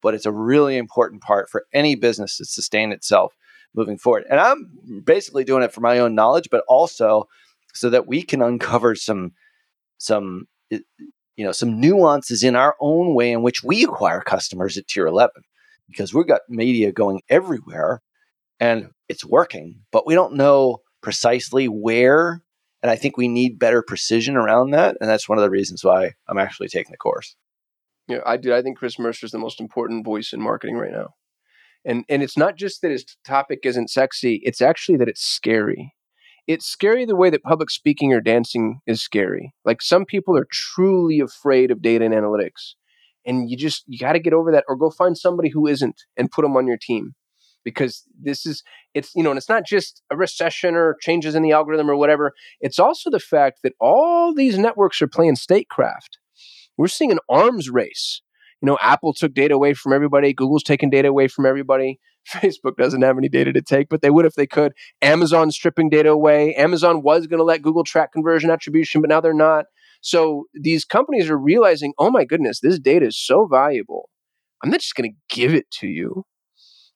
[0.02, 3.34] but it's a really important part for any business to sustain itself
[3.74, 4.24] moving forward.
[4.30, 7.28] And I'm basically doing it for my own knowledge, but also
[7.74, 9.32] so that we can uncover some
[9.98, 10.46] some
[11.36, 15.06] you know some nuances in our own way in which we acquire customers at tier
[15.06, 15.30] 11
[15.88, 18.02] because we've got media going everywhere
[18.60, 22.42] and it's working but we don't know precisely where
[22.82, 25.84] and i think we need better precision around that and that's one of the reasons
[25.84, 27.34] why i'm actually taking the course
[28.08, 30.92] yeah i do i think chris mercer is the most important voice in marketing right
[30.92, 31.14] now
[31.84, 35.94] and and it's not just that his topic isn't sexy it's actually that it's scary.
[36.48, 39.54] It's scary the way that public speaking or dancing is scary.
[39.64, 42.74] Like some people are truly afraid of data and analytics
[43.24, 46.02] and you just you got to get over that or go find somebody who isn't
[46.16, 47.14] and put them on your team.
[47.64, 51.42] Because this is it's you know and it's not just a recession or changes in
[51.42, 56.18] the algorithm or whatever it's also the fact that all these networks are playing statecraft.
[56.76, 58.20] We're seeing an arms race
[58.62, 61.98] you know apple took data away from everybody google's taking data away from everybody
[62.28, 65.90] facebook doesn't have any data to take but they would if they could amazon's stripping
[65.90, 69.66] data away amazon was going to let google track conversion attribution but now they're not
[70.02, 74.10] so these companies are realizing, oh my goodness, this data is so valuable.
[74.62, 76.24] I'm not just going to give it to you.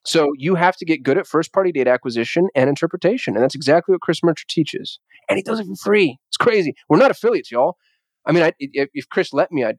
[0.05, 3.35] So you have to get good at first party data acquisition and interpretation.
[3.35, 4.99] And that's exactly what Chris Mercer teaches.
[5.29, 6.17] And he does it for free.
[6.29, 6.75] It's crazy.
[6.87, 7.77] We're not affiliates, y'all.
[8.25, 9.77] I mean, I, if, if Chris let me, I'd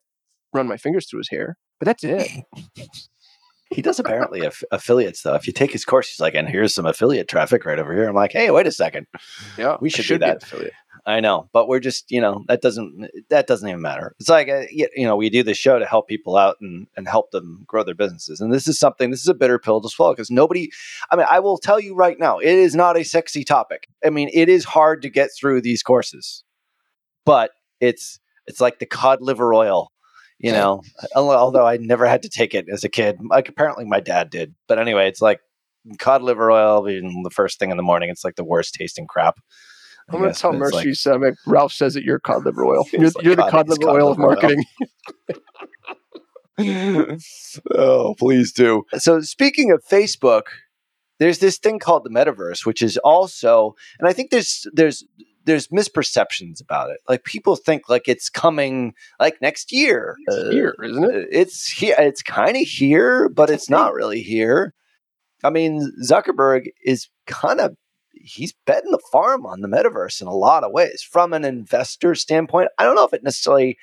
[0.55, 2.31] run my fingers through his hair, but that's it.
[3.71, 5.35] He does apparently aff- affiliates though.
[5.35, 8.09] If you take his course, he's like, and here's some affiliate traffic right over here.
[8.09, 9.07] I'm like, hey, wait a second.
[9.59, 10.43] Yeah, We I should do that.
[10.43, 10.73] affiliate.
[11.07, 14.15] I know, but we're just, you know, that doesn't that doesn't even matter.
[14.21, 16.87] It's like, uh, y- you know, we do this show to help people out and
[16.97, 18.41] and help them grow their businesses.
[18.41, 19.11] And this is something.
[19.11, 20.71] This is a bitter pill to swallow because nobody.
[21.11, 23.87] I mean, I will tell you right now, it is not a sexy topic.
[24.05, 26.43] I mean, it is hard to get through these courses,
[27.25, 29.93] but it's it's like the cod liver oil.
[30.41, 30.83] You know,
[31.17, 34.55] although I never had to take it as a kid, like apparently my dad did.
[34.69, 35.41] But anyway, it's like
[35.99, 38.09] cod liver oil being the first thing in the morning.
[38.09, 39.39] It's like the worst tasting crap.
[40.09, 41.35] I I'm going to tell Mercy like- Summit.
[41.47, 42.87] Ralph says that you're cod liver oil.
[42.93, 44.65] You're, like you're the cod- cod liver cod oil of marketing.
[47.75, 48.85] oh, please do.
[48.97, 50.45] So, speaking of Facebook,
[51.19, 55.05] there's this thing called the metaverse, which is also, and I think there's there's
[55.49, 56.99] there's misperceptions about it.
[57.09, 60.15] Like people think like it's coming like next year.
[60.27, 61.29] It's Uh, here, isn't it?
[61.33, 61.97] It's here.
[61.99, 64.75] It's kind of here, but it's not really here.
[65.43, 67.77] I mean, Zuckerberg is kind of
[68.13, 71.03] he's betting the farm on the metaverse in a lot of ways.
[71.03, 73.79] From an investor standpoint, I don't know if it necessarily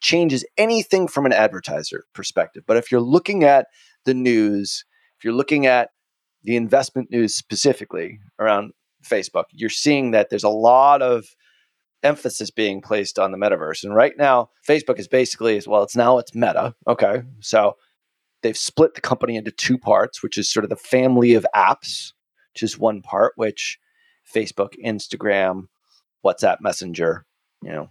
[0.00, 3.66] changes anything from an advertiser perspective, but if you're looking at
[4.04, 4.84] the news,
[5.18, 5.90] if you're looking at
[6.44, 8.70] the investment news specifically around
[9.04, 11.26] Facebook, you're seeing that there's a lot of
[12.02, 13.84] emphasis being placed on the metaverse.
[13.84, 16.74] And right now, Facebook is basically as well, it's now it's Meta.
[16.86, 17.76] Okay, so
[18.42, 22.12] they've split the company into two parts, which is sort of the family of apps,
[22.54, 23.78] which is one part, which
[24.32, 25.64] Facebook, Instagram,
[26.24, 27.24] WhatsApp Messenger,
[27.62, 27.88] you know,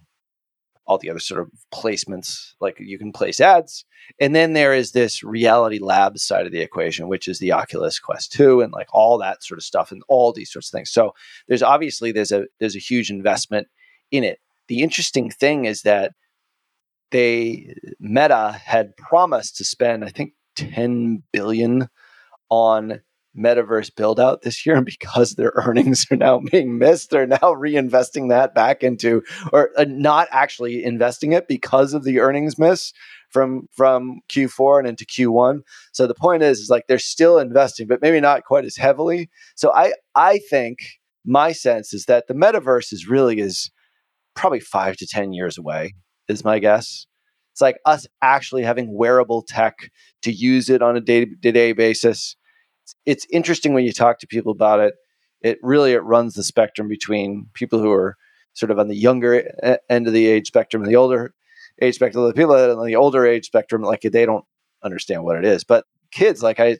[0.88, 3.84] all the other sort of placements, like you can place ads.
[4.18, 7.98] And then there is this reality lab side of the equation, which is the Oculus
[7.98, 10.90] Quest 2 and like all that sort of stuff and all these sorts of things.
[10.90, 11.14] So
[11.46, 13.68] there's obviously there's a there's a huge investment
[14.10, 14.40] in it.
[14.68, 16.12] The interesting thing is that
[17.10, 21.88] they Meta had promised to spend, I think, 10 billion
[22.48, 23.00] on
[23.36, 27.38] metaverse build out this year and because their earnings are now being missed they're now
[27.38, 29.22] reinvesting that back into
[29.52, 32.92] or uh, not actually investing it because of the earnings miss
[33.30, 35.60] from from Q4 and into Q1
[35.92, 39.28] so the point is is like they're still investing but maybe not quite as heavily.
[39.54, 40.78] So i i think
[41.24, 43.70] my sense is that the metaverse is really is
[44.34, 45.94] probably 5 to 10 years away
[46.28, 47.06] is my guess.
[47.52, 49.90] It's like us actually having wearable tech
[50.22, 52.36] to use it on a day-to-day basis
[53.06, 54.94] it's, interesting when you talk to people about it.
[55.40, 58.16] It really it runs the spectrum between people who are
[58.54, 61.32] sort of on the younger end of the age spectrum and the older
[61.80, 62.24] age spectrum.
[62.26, 64.44] The people that are on the older age spectrum like they don't
[64.82, 65.62] understand what it is.
[65.64, 66.76] But kids like i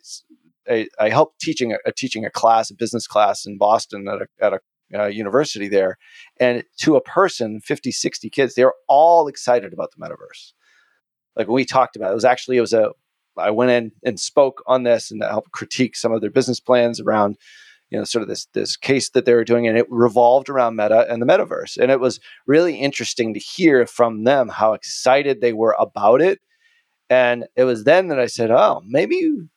[0.68, 4.26] i, I helped teaching a, teaching a class a business class in boston at a,
[4.44, 4.60] at a
[4.98, 5.98] uh, university there.
[6.40, 10.52] And to a person 50 60 kids they're all excited about the metaverse.
[11.36, 12.92] Like when we talked about it, it was actually it was a
[13.38, 17.00] I went in and spoke on this and helped critique some of their business plans
[17.00, 17.36] around,
[17.90, 20.76] you know, sort of this this case that they were doing, and it revolved around
[20.76, 21.76] Meta and the metaverse.
[21.76, 26.40] And it was really interesting to hear from them how excited they were about it.
[27.10, 29.48] And it was then that I said, "Oh, maybe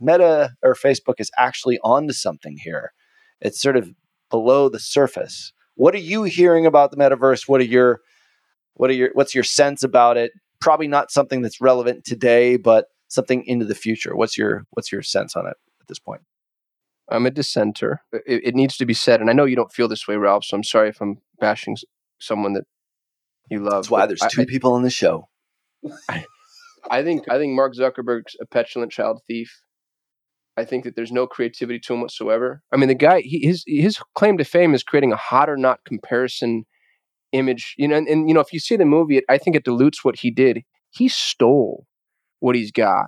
[0.00, 2.92] Meta or Facebook is actually onto something here.
[3.40, 3.90] It's sort of
[4.30, 5.52] below the surface.
[5.76, 7.48] What are you hearing about the metaverse?
[7.48, 8.00] What are your
[8.74, 10.32] what are your what's your sense about it?
[10.60, 14.16] Probably not something that's relevant today, but something into the future.
[14.16, 16.22] What's your what's your sense on it at this point?
[17.08, 18.00] I'm a dissenter.
[18.12, 20.44] It, it needs to be said, and I know you don't feel this way, Ralph.
[20.44, 21.76] So I'm sorry if I'm bashing
[22.18, 22.64] someone that
[23.50, 23.84] you love.
[23.84, 25.28] That's why there's I- two people on the show.
[26.90, 29.62] I think I think Mark Zuckerberg's a petulant child thief.
[30.56, 32.62] I think that there's no creativity to him whatsoever.
[32.72, 35.56] I mean, the guy he, his his claim to fame is creating a hot or
[35.56, 36.64] not comparison
[37.32, 37.74] image.
[37.76, 39.64] You know, and, and you know if you see the movie, it, I think it
[39.64, 40.62] dilutes what he did.
[40.90, 41.86] He stole
[42.44, 43.06] what he's got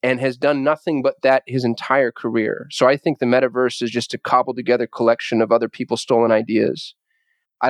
[0.00, 2.68] and has done nothing but that his entire career.
[2.70, 6.30] So I think the metaverse is just a cobbled together collection of other people's stolen
[6.30, 6.94] ideas.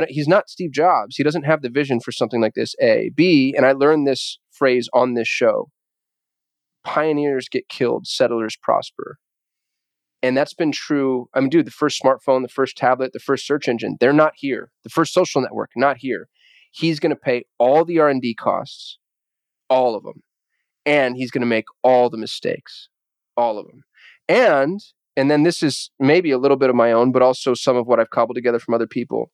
[0.09, 1.17] He's not Steve Jobs.
[1.17, 2.75] He doesn't have the vision for something like this.
[2.83, 5.71] A, B, and I learned this phrase on this show:
[6.85, 9.17] pioneers get killed, settlers prosper.
[10.23, 11.29] And that's been true.
[11.33, 14.33] I mean, dude, the first smartphone, the first tablet, the first search engine, they're not
[14.37, 14.71] here.
[14.83, 16.29] The first social network, not here.
[16.73, 18.99] He's going to pay all the R&D costs,
[19.71, 20.24] all of them.
[20.87, 22.89] And he's going to make all the mistakes,
[23.37, 23.83] all of them.
[24.29, 24.81] And
[25.17, 27.87] and then this is maybe a little bit of my own, but also some of
[27.87, 29.31] what I've cobbled together from other people.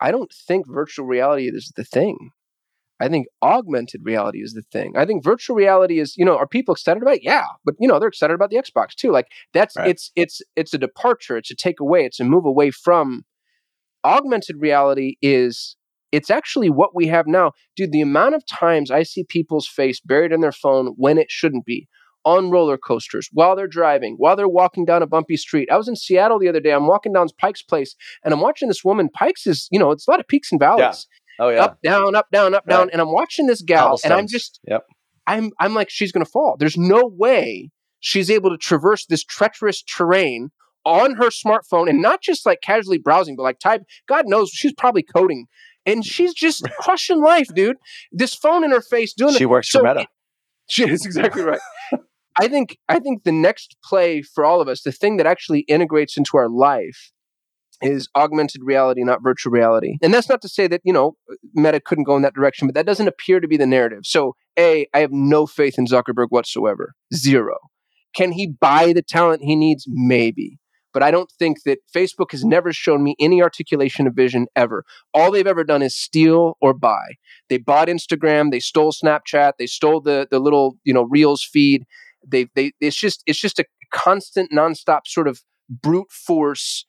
[0.00, 2.30] I don't think virtual reality is the thing.
[3.00, 4.96] I think augmented reality is the thing.
[4.96, 7.24] I think virtual reality is, you know, are people excited about it?
[7.24, 9.10] Yeah, but you know, they're excited about the Xbox too.
[9.10, 9.88] Like that's Right.
[9.88, 13.24] it's it's it's a departure, it's a take away, it's a move away from
[14.04, 15.76] augmented reality is
[16.14, 17.52] it's actually what we have now.
[17.76, 21.30] Dude, the amount of times I see people's face buried in their phone when it
[21.30, 21.88] shouldn't be
[22.24, 25.68] on roller coasters, while they're driving, while they're walking down a bumpy street.
[25.70, 26.72] I was in Seattle the other day.
[26.72, 27.94] I'm walking down Pike's Place
[28.24, 29.10] and I'm watching this woman.
[29.10, 31.06] Pike's is, you know, it's a lot of peaks and valleys
[31.38, 31.64] Oh yeah.
[31.64, 32.88] up, down, up, down, up, down.
[32.92, 34.84] And I'm watching this gal, and I'm just, Yep.
[35.26, 36.56] I'm, I'm like, she's gonna fall.
[36.58, 40.50] There's no way she's able to traverse this treacherous terrain
[40.86, 43.82] on her smartphone, and not just like casually browsing, but like type.
[44.06, 45.46] God knows she's probably coding,
[45.86, 47.76] and she's just crushing life, dude.
[48.12, 49.34] This phone in her face, doing.
[49.34, 49.38] It.
[49.38, 50.00] She works so for Meta.
[50.02, 50.08] it-
[50.66, 51.60] she is exactly right.
[52.40, 55.60] I think I think the next play for all of us, the thing that actually
[55.60, 57.12] integrates into our life
[57.82, 59.98] is augmented reality, not virtual reality.
[60.02, 61.16] And that's not to say that, you know,
[61.54, 64.00] Meta couldn't go in that direction, but that doesn't appear to be the narrative.
[64.04, 66.94] So, A, I have no faith in Zuckerberg whatsoever.
[67.14, 67.56] Zero.
[68.14, 69.84] Can he buy the talent he needs?
[69.88, 70.58] Maybe.
[70.94, 74.84] But I don't think that Facebook has never shown me any articulation of vision ever.
[75.12, 77.16] All they've ever done is steal or buy.
[77.50, 81.84] They bought Instagram, they stole Snapchat, they stole the the little, you know, Reels feed.
[82.26, 86.86] They they it's just it's just a constant nonstop sort of brute force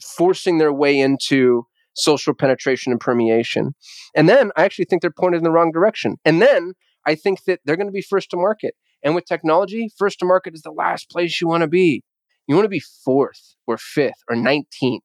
[0.00, 3.74] forcing their way into social penetration and permeation.
[4.14, 6.16] And then I actually think they're pointed in the wrong direction.
[6.24, 6.74] And then
[7.06, 8.74] I think that they're going to be first to market.
[9.02, 12.02] And with technology, first to market is the last place you want to be.
[12.48, 15.00] You want to be fourth or fifth or 19th,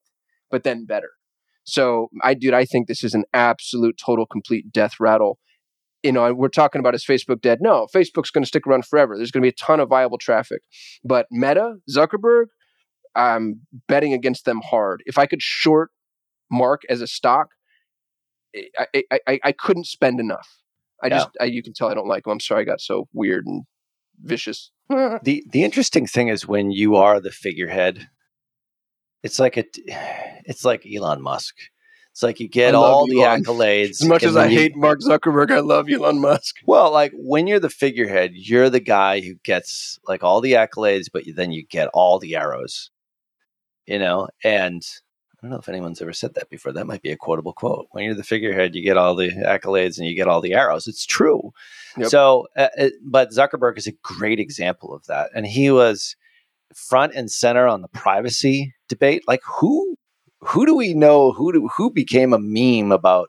[0.50, 1.12] but then better.
[1.66, 5.38] So I, dude, I think this is an absolute, total, complete death rattle.
[6.02, 7.60] You know, we're talking about is Facebook dead?
[7.62, 9.16] No, Facebook's going to stick around forever.
[9.16, 10.62] There's going to be a ton of viable traffic.
[11.04, 12.46] But Meta, Zuckerberg,
[13.16, 15.04] I'm betting against them hard.
[15.06, 15.92] If I could short
[16.52, 17.50] Mark as a stock,
[18.56, 20.48] I I, I, I couldn't spend enough.
[21.04, 21.18] I Yeah.
[21.18, 22.32] just I, you can tell I don't like him.
[22.34, 23.64] I'm sorry I got so weird and
[24.22, 24.72] vicious.
[24.90, 28.08] the the interesting thing is when you are the figurehead,
[29.24, 29.66] it's like a
[30.46, 31.56] it's like Elon Musk.
[32.12, 34.02] It's like you get I love all the accolades.
[34.02, 36.58] As much as I you- hate Mark Zuckerberg, I love Elon Musk.
[36.66, 41.06] Well, like when you're the figurehead, you're the guy who gets like all the accolades,
[41.12, 42.92] but then you get all the arrows.
[43.88, 44.82] You know, and
[45.44, 46.72] I don't know if anyone's ever said that before.
[46.72, 47.88] That might be a quotable quote.
[47.92, 50.88] When you're the figurehead, you get all the accolades and you get all the arrows.
[50.88, 51.52] It's true.
[51.98, 52.08] Yep.
[52.08, 56.16] So, uh, it, but Zuckerberg is a great example of that, and he was
[56.74, 59.24] front and center on the privacy debate.
[59.28, 59.98] Like who,
[60.40, 63.28] who do we know who do, who became a meme about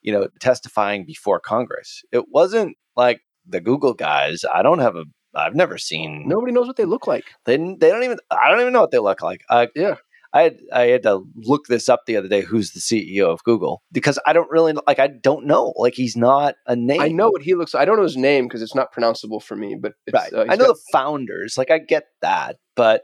[0.00, 2.02] you know testifying before Congress?
[2.10, 4.46] It wasn't like the Google guys.
[4.50, 5.04] I don't have a.
[5.34, 6.26] I've never seen.
[6.26, 7.24] Nobody knows what they look like.
[7.44, 8.18] They they don't even.
[8.30, 9.42] I don't even know what they look like.
[9.50, 9.96] Uh, Yeah.
[10.32, 12.42] I had I had to look this up the other day.
[12.42, 13.82] Who's the CEO of Google?
[13.90, 14.98] Because I don't really like.
[15.00, 15.72] I don't know.
[15.76, 17.00] Like he's not a name.
[17.00, 17.74] I know what he looks.
[17.74, 19.74] I don't know his name because it's not pronounceable for me.
[19.80, 20.32] But it's, right.
[20.32, 21.58] uh, I know got- the founders.
[21.58, 23.02] Like I get that, but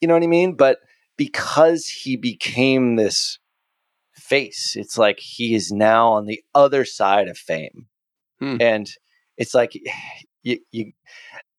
[0.00, 0.54] you know what I mean.
[0.54, 0.78] But
[1.16, 3.38] because he became this
[4.14, 7.86] face, it's like he is now on the other side of fame,
[8.40, 8.58] Hmm.
[8.60, 8.86] and
[9.36, 9.72] it's like
[10.44, 10.92] you, you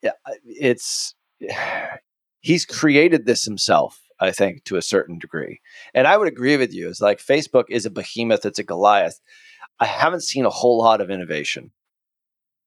[0.02, 0.12] yeah,
[0.46, 1.14] it's
[2.40, 4.00] he's created this himself.
[4.20, 5.62] I think to a certain degree,
[5.94, 6.90] and I would agree with you.
[6.90, 9.20] It's like Facebook is a behemoth; it's a Goliath.
[9.80, 11.72] I haven't seen a whole lot of innovation.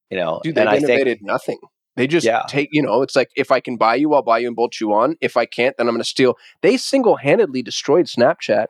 [0.09, 1.59] You know, dude, they've and I think innovated nothing.
[1.95, 2.43] They just Yeah.
[2.47, 4.79] take, you know, it's like if I can buy you, I'll buy you and bolt
[4.79, 5.15] you on.
[5.21, 6.35] If I can't, then I'm going to steal.
[6.61, 8.67] They single handedly destroyed Snapchat.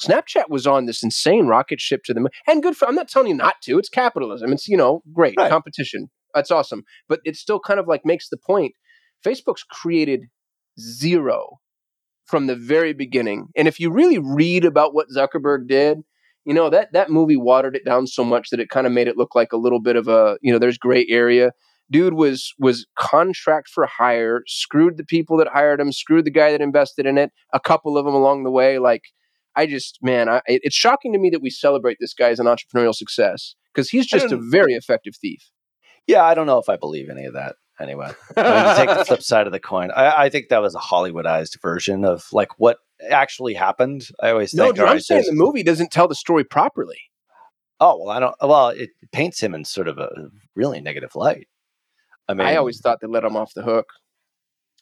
[0.00, 2.30] Snapchat was on this insane rocket ship to the moon.
[2.46, 3.78] And good for, I'm not telling you not to.
[3.78, 4.52] It's capitalism.
[4.52, 5.50] It's, you know, great Right.
[5.50, 6.08] competition.
[6.34, 6.84] That's awesome.
[7.08, 8.74] But it still kind of like makes the point.
[9.24, 10.22] Facebook's created
[10.80, 11.58] zero
[12.32, 13.48] from the very beginning.
[13.54, 15.98] And if you really read about what Zuckerberg did,
[16.46, 19.06] you know, that, that movie watered it down so much that it kind of made
[19.06, 21.52] it look like a little bit of a, you know, there's gray area
[21.90, 26.50] dude was was contract for hire screwed the people that hired him screwed the guy
[26.52, 29.02] that invested in it a couple of them along the way like
[29.56, 32.40] i just man I, it- it's shocking to me that we celebrate this guy as
[32.40, 35.50] an entrepreneurial success because he's just a very effective thief
[36.06, 37.56] Yeah, I don't know if I believe any of that.
[37.82, 40.74] Anyway, I mean, take the flip side of the coin, I, I think that was
[40.74, 42.78] a Hollywoodized version of like what
[43.10, 44.06] actually happened.
[44.22, 44.76] I always No, think.
[44.76, 46.98] dude, I'm saying the movie doesn't tell the story properly.
[47.80, 48.36] oh well, I don't.
[48.40, 50.10] Well, it paints him in sort of a
[50.54, 51.48] really negative light.
[52.28, 53.86] I mean, I always thought they let him off the hook.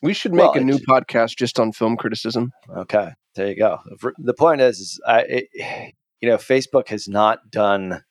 [0.03, 2.53] We should make Well, a new it's- podcast just on film criticism.
[2.77, 3.79] Okay, there you go.
[4.19, 5.47] The point is, is I, it,
[6.21, 8.03] you know, Facebook has not done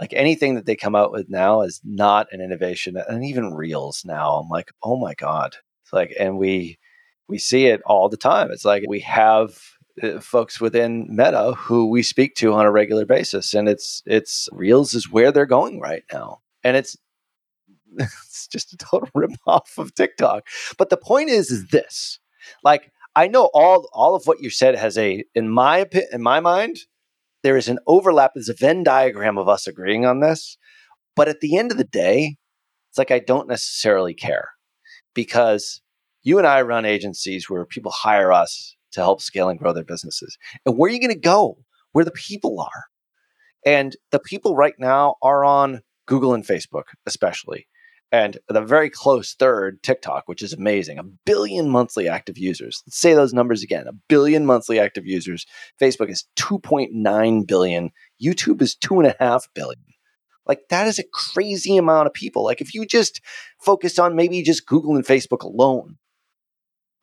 [0.00, 4.04] like anything that they come out with now is not an innovation, and even Reels
[4.04, 4.34] now.
[4.34, 5.56] I'm like, oh my god!
[5.84, 6.78] It's like, and we
[7.28, 8.50] we see it all the time.
[8.50, 9.58] It's like we have
[10.02, 14.48] uh, folks within Meta who we speak to on a regular basis, and it's it's
[14.52, 16.96] Reels is where they're going right now, and it's
[17.98, 20.48] it's just a total rip off of TikTok.
[20.76, 22.18] But the point is, is this
[22.64, 26.40] like I know all all of what you said has a in my in my
[26.40, 26.80] mind
[27.44, 28.32] there is an overlap.
[28.34, 30.56] There's a Venn diagram of us agreeing on this,
[31.14, 32.36] but at the end of the day,
[32.90, 34.48] it's like I don't necessarily care
[35.14, 35.82] because
[36.22, 39.84] you and I run agencies where people hire us to help scale and grow their
[39.84, 40.38] businesses.
[40.64, 41.58] And where are you going to go?
[41.92, 42.84] Where the people are.
[43.66, 47.66] And the people right now are on Google and Facebook, especially.
[48.12, 52.82] And the very close third, TikTok, which is amazing, a billion monthly active users.
[52.86, 55.46] Let's say those numbers again a billion monthly active users.
[55.80, 57.90] Facebook is 2.9 billion.
[58.22, 59.82] YouTube is 2.5 billion.
[60.46, 62.44] Like, that is a crazy amount of people.
[62.44, 63.20] Like, if you just
[63.60, 65.96] focus on maybe just Google and Facebook alone,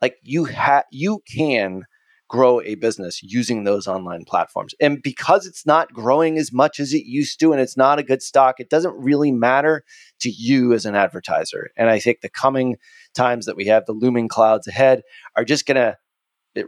[0.02, 1.84] like, you, ha- you can
[2.32, 4.74] grow a business using those online platforms.
[4.80, 8.04] And because it's not growing as much as it used to and it's not a
[8.04, 9.84] good stock, it doesn't really matter
[10.22, 11.72] to you as an advertiser.
[11.76, 12.78] And I think the coming
[13.14, 15.02] times that we have, the looming clouds ahead,
[15.36, 15.98] are just going to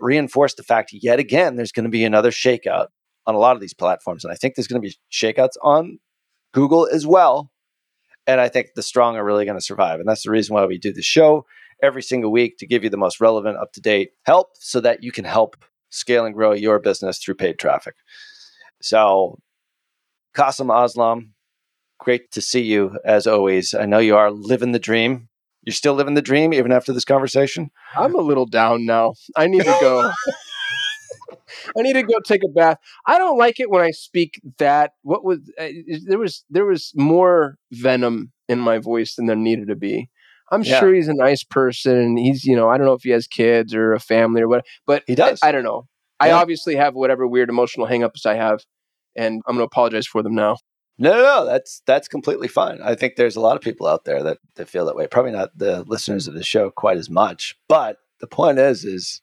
[0.01, 2.87] reinforce the fact yet again, there's going to be another shakeout
[3.25, 4.25] on a lot of these platforms.
[4.25, 5.99] And I think there's going to be shakeouts on
[6.53, 7.51] Google as well.
[8.27, 10.01] And I think the strong are really going to survive.
[10.01, 11.45] And that's the reason why we do the show
[11.83, 15.03] every single week to give you the most relevant, up to date help so that
[15.03, 15.57] you can help
[15.89, 17.95] scale and grow your business through paid traffic.
[18.81, 19.37] So,
[20.33, 21.29] Kasim Aslam,
[21.99, 23.73] great to see you as always.
[23.73, 25.29] I know you are living the dream.
[25.63, 27.69] You're still living the dream even after this conversation?
[27.95, 29.13] I'm a little down now.
[29.37, 30.11] I need to go.
[31.77, 32.77] I need to go take a bath.
[33.05, 34.91] I don't like it when I speak that.
[35.03, 35.67] What was uh,
[36.05, 40.09] there was there was more venom in my voice than there needed to be.
[40.53, 40.79] I'm Yeah.
[40.79, 41.97] sure he's a nice person.
[41.97, 44.47] and He's you know I don't know if he has kids or a family or
[44.47, 45.39] what, but He does.
[45.43, 45.87] I, I don't know.
[46.19, 48.61] I obviously have whatever weird emotional hangups I have,
[49.15, 50.55] and I'm going to apologize for them now.
[50.97, 52.79] No, no, no, that's that's completely fine.
[52.83, 55.07] I think there's a lot of people out there that, that feel that way.
[55.07, 59.21] Probably not the listeners of the show quite as much, but the point is, is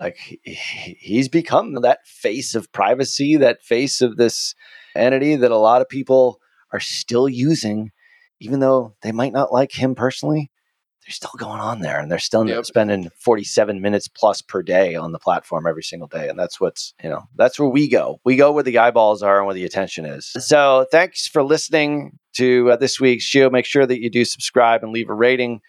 [0.00, 4.54] like he- he- he's become that face of privacy, that face of this
[4.94, 6.40] entity that a lot of people
[6.72, 7.90] are still using,
[8.40, 10.50] even though they might not like him personally.
[11.06, 12.66] They're still going on there, and they're still Yep.
[12.66, 16.94] spending 47 minutes plus per day on the platform every single day, and that's what's
[17.00, 18.20] you know that's where we go.
[18.24, 20.32] We go where the eyeballs are and where the attention is.
[20.40, 23.48] So, thanks for listening to uh, this week's show.
[23.50, 25.60] Make sure that you do subscribe and leave a rating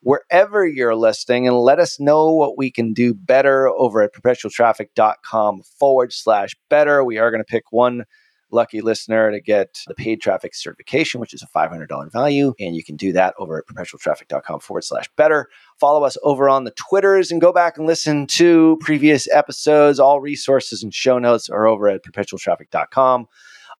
[0.00, 5.62] wherever you're listening and let us know what we can do better over at perpetualtraffic.com
[5.78, 7.02] forward slash better.
[7.04, 8.04] We are going to pick one
[8.50, 12.54] lucky listener to get the paid traffic certification, which is a $500 value.
[12.60, 15.48] And you can do that over at perpetualtraffic.com forward slash better.
[15.78, 19.98] Follow us over on the Twitters and go back and listen to previous episodes.
[19.98, 23.26] All resources and show notes are over at perpetualtraffic.com.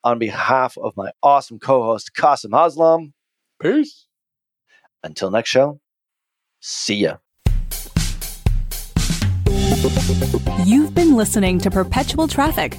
[0.03, 3.13] On behalf of my awesome co host, Kasim Aslam,
[3.63, 4.07] Peace.
[5.03, 5.81] until next show,
[6.61, 7.17] see ya.
[10.67, 12.77] You've been listening to Perpetual Traffic,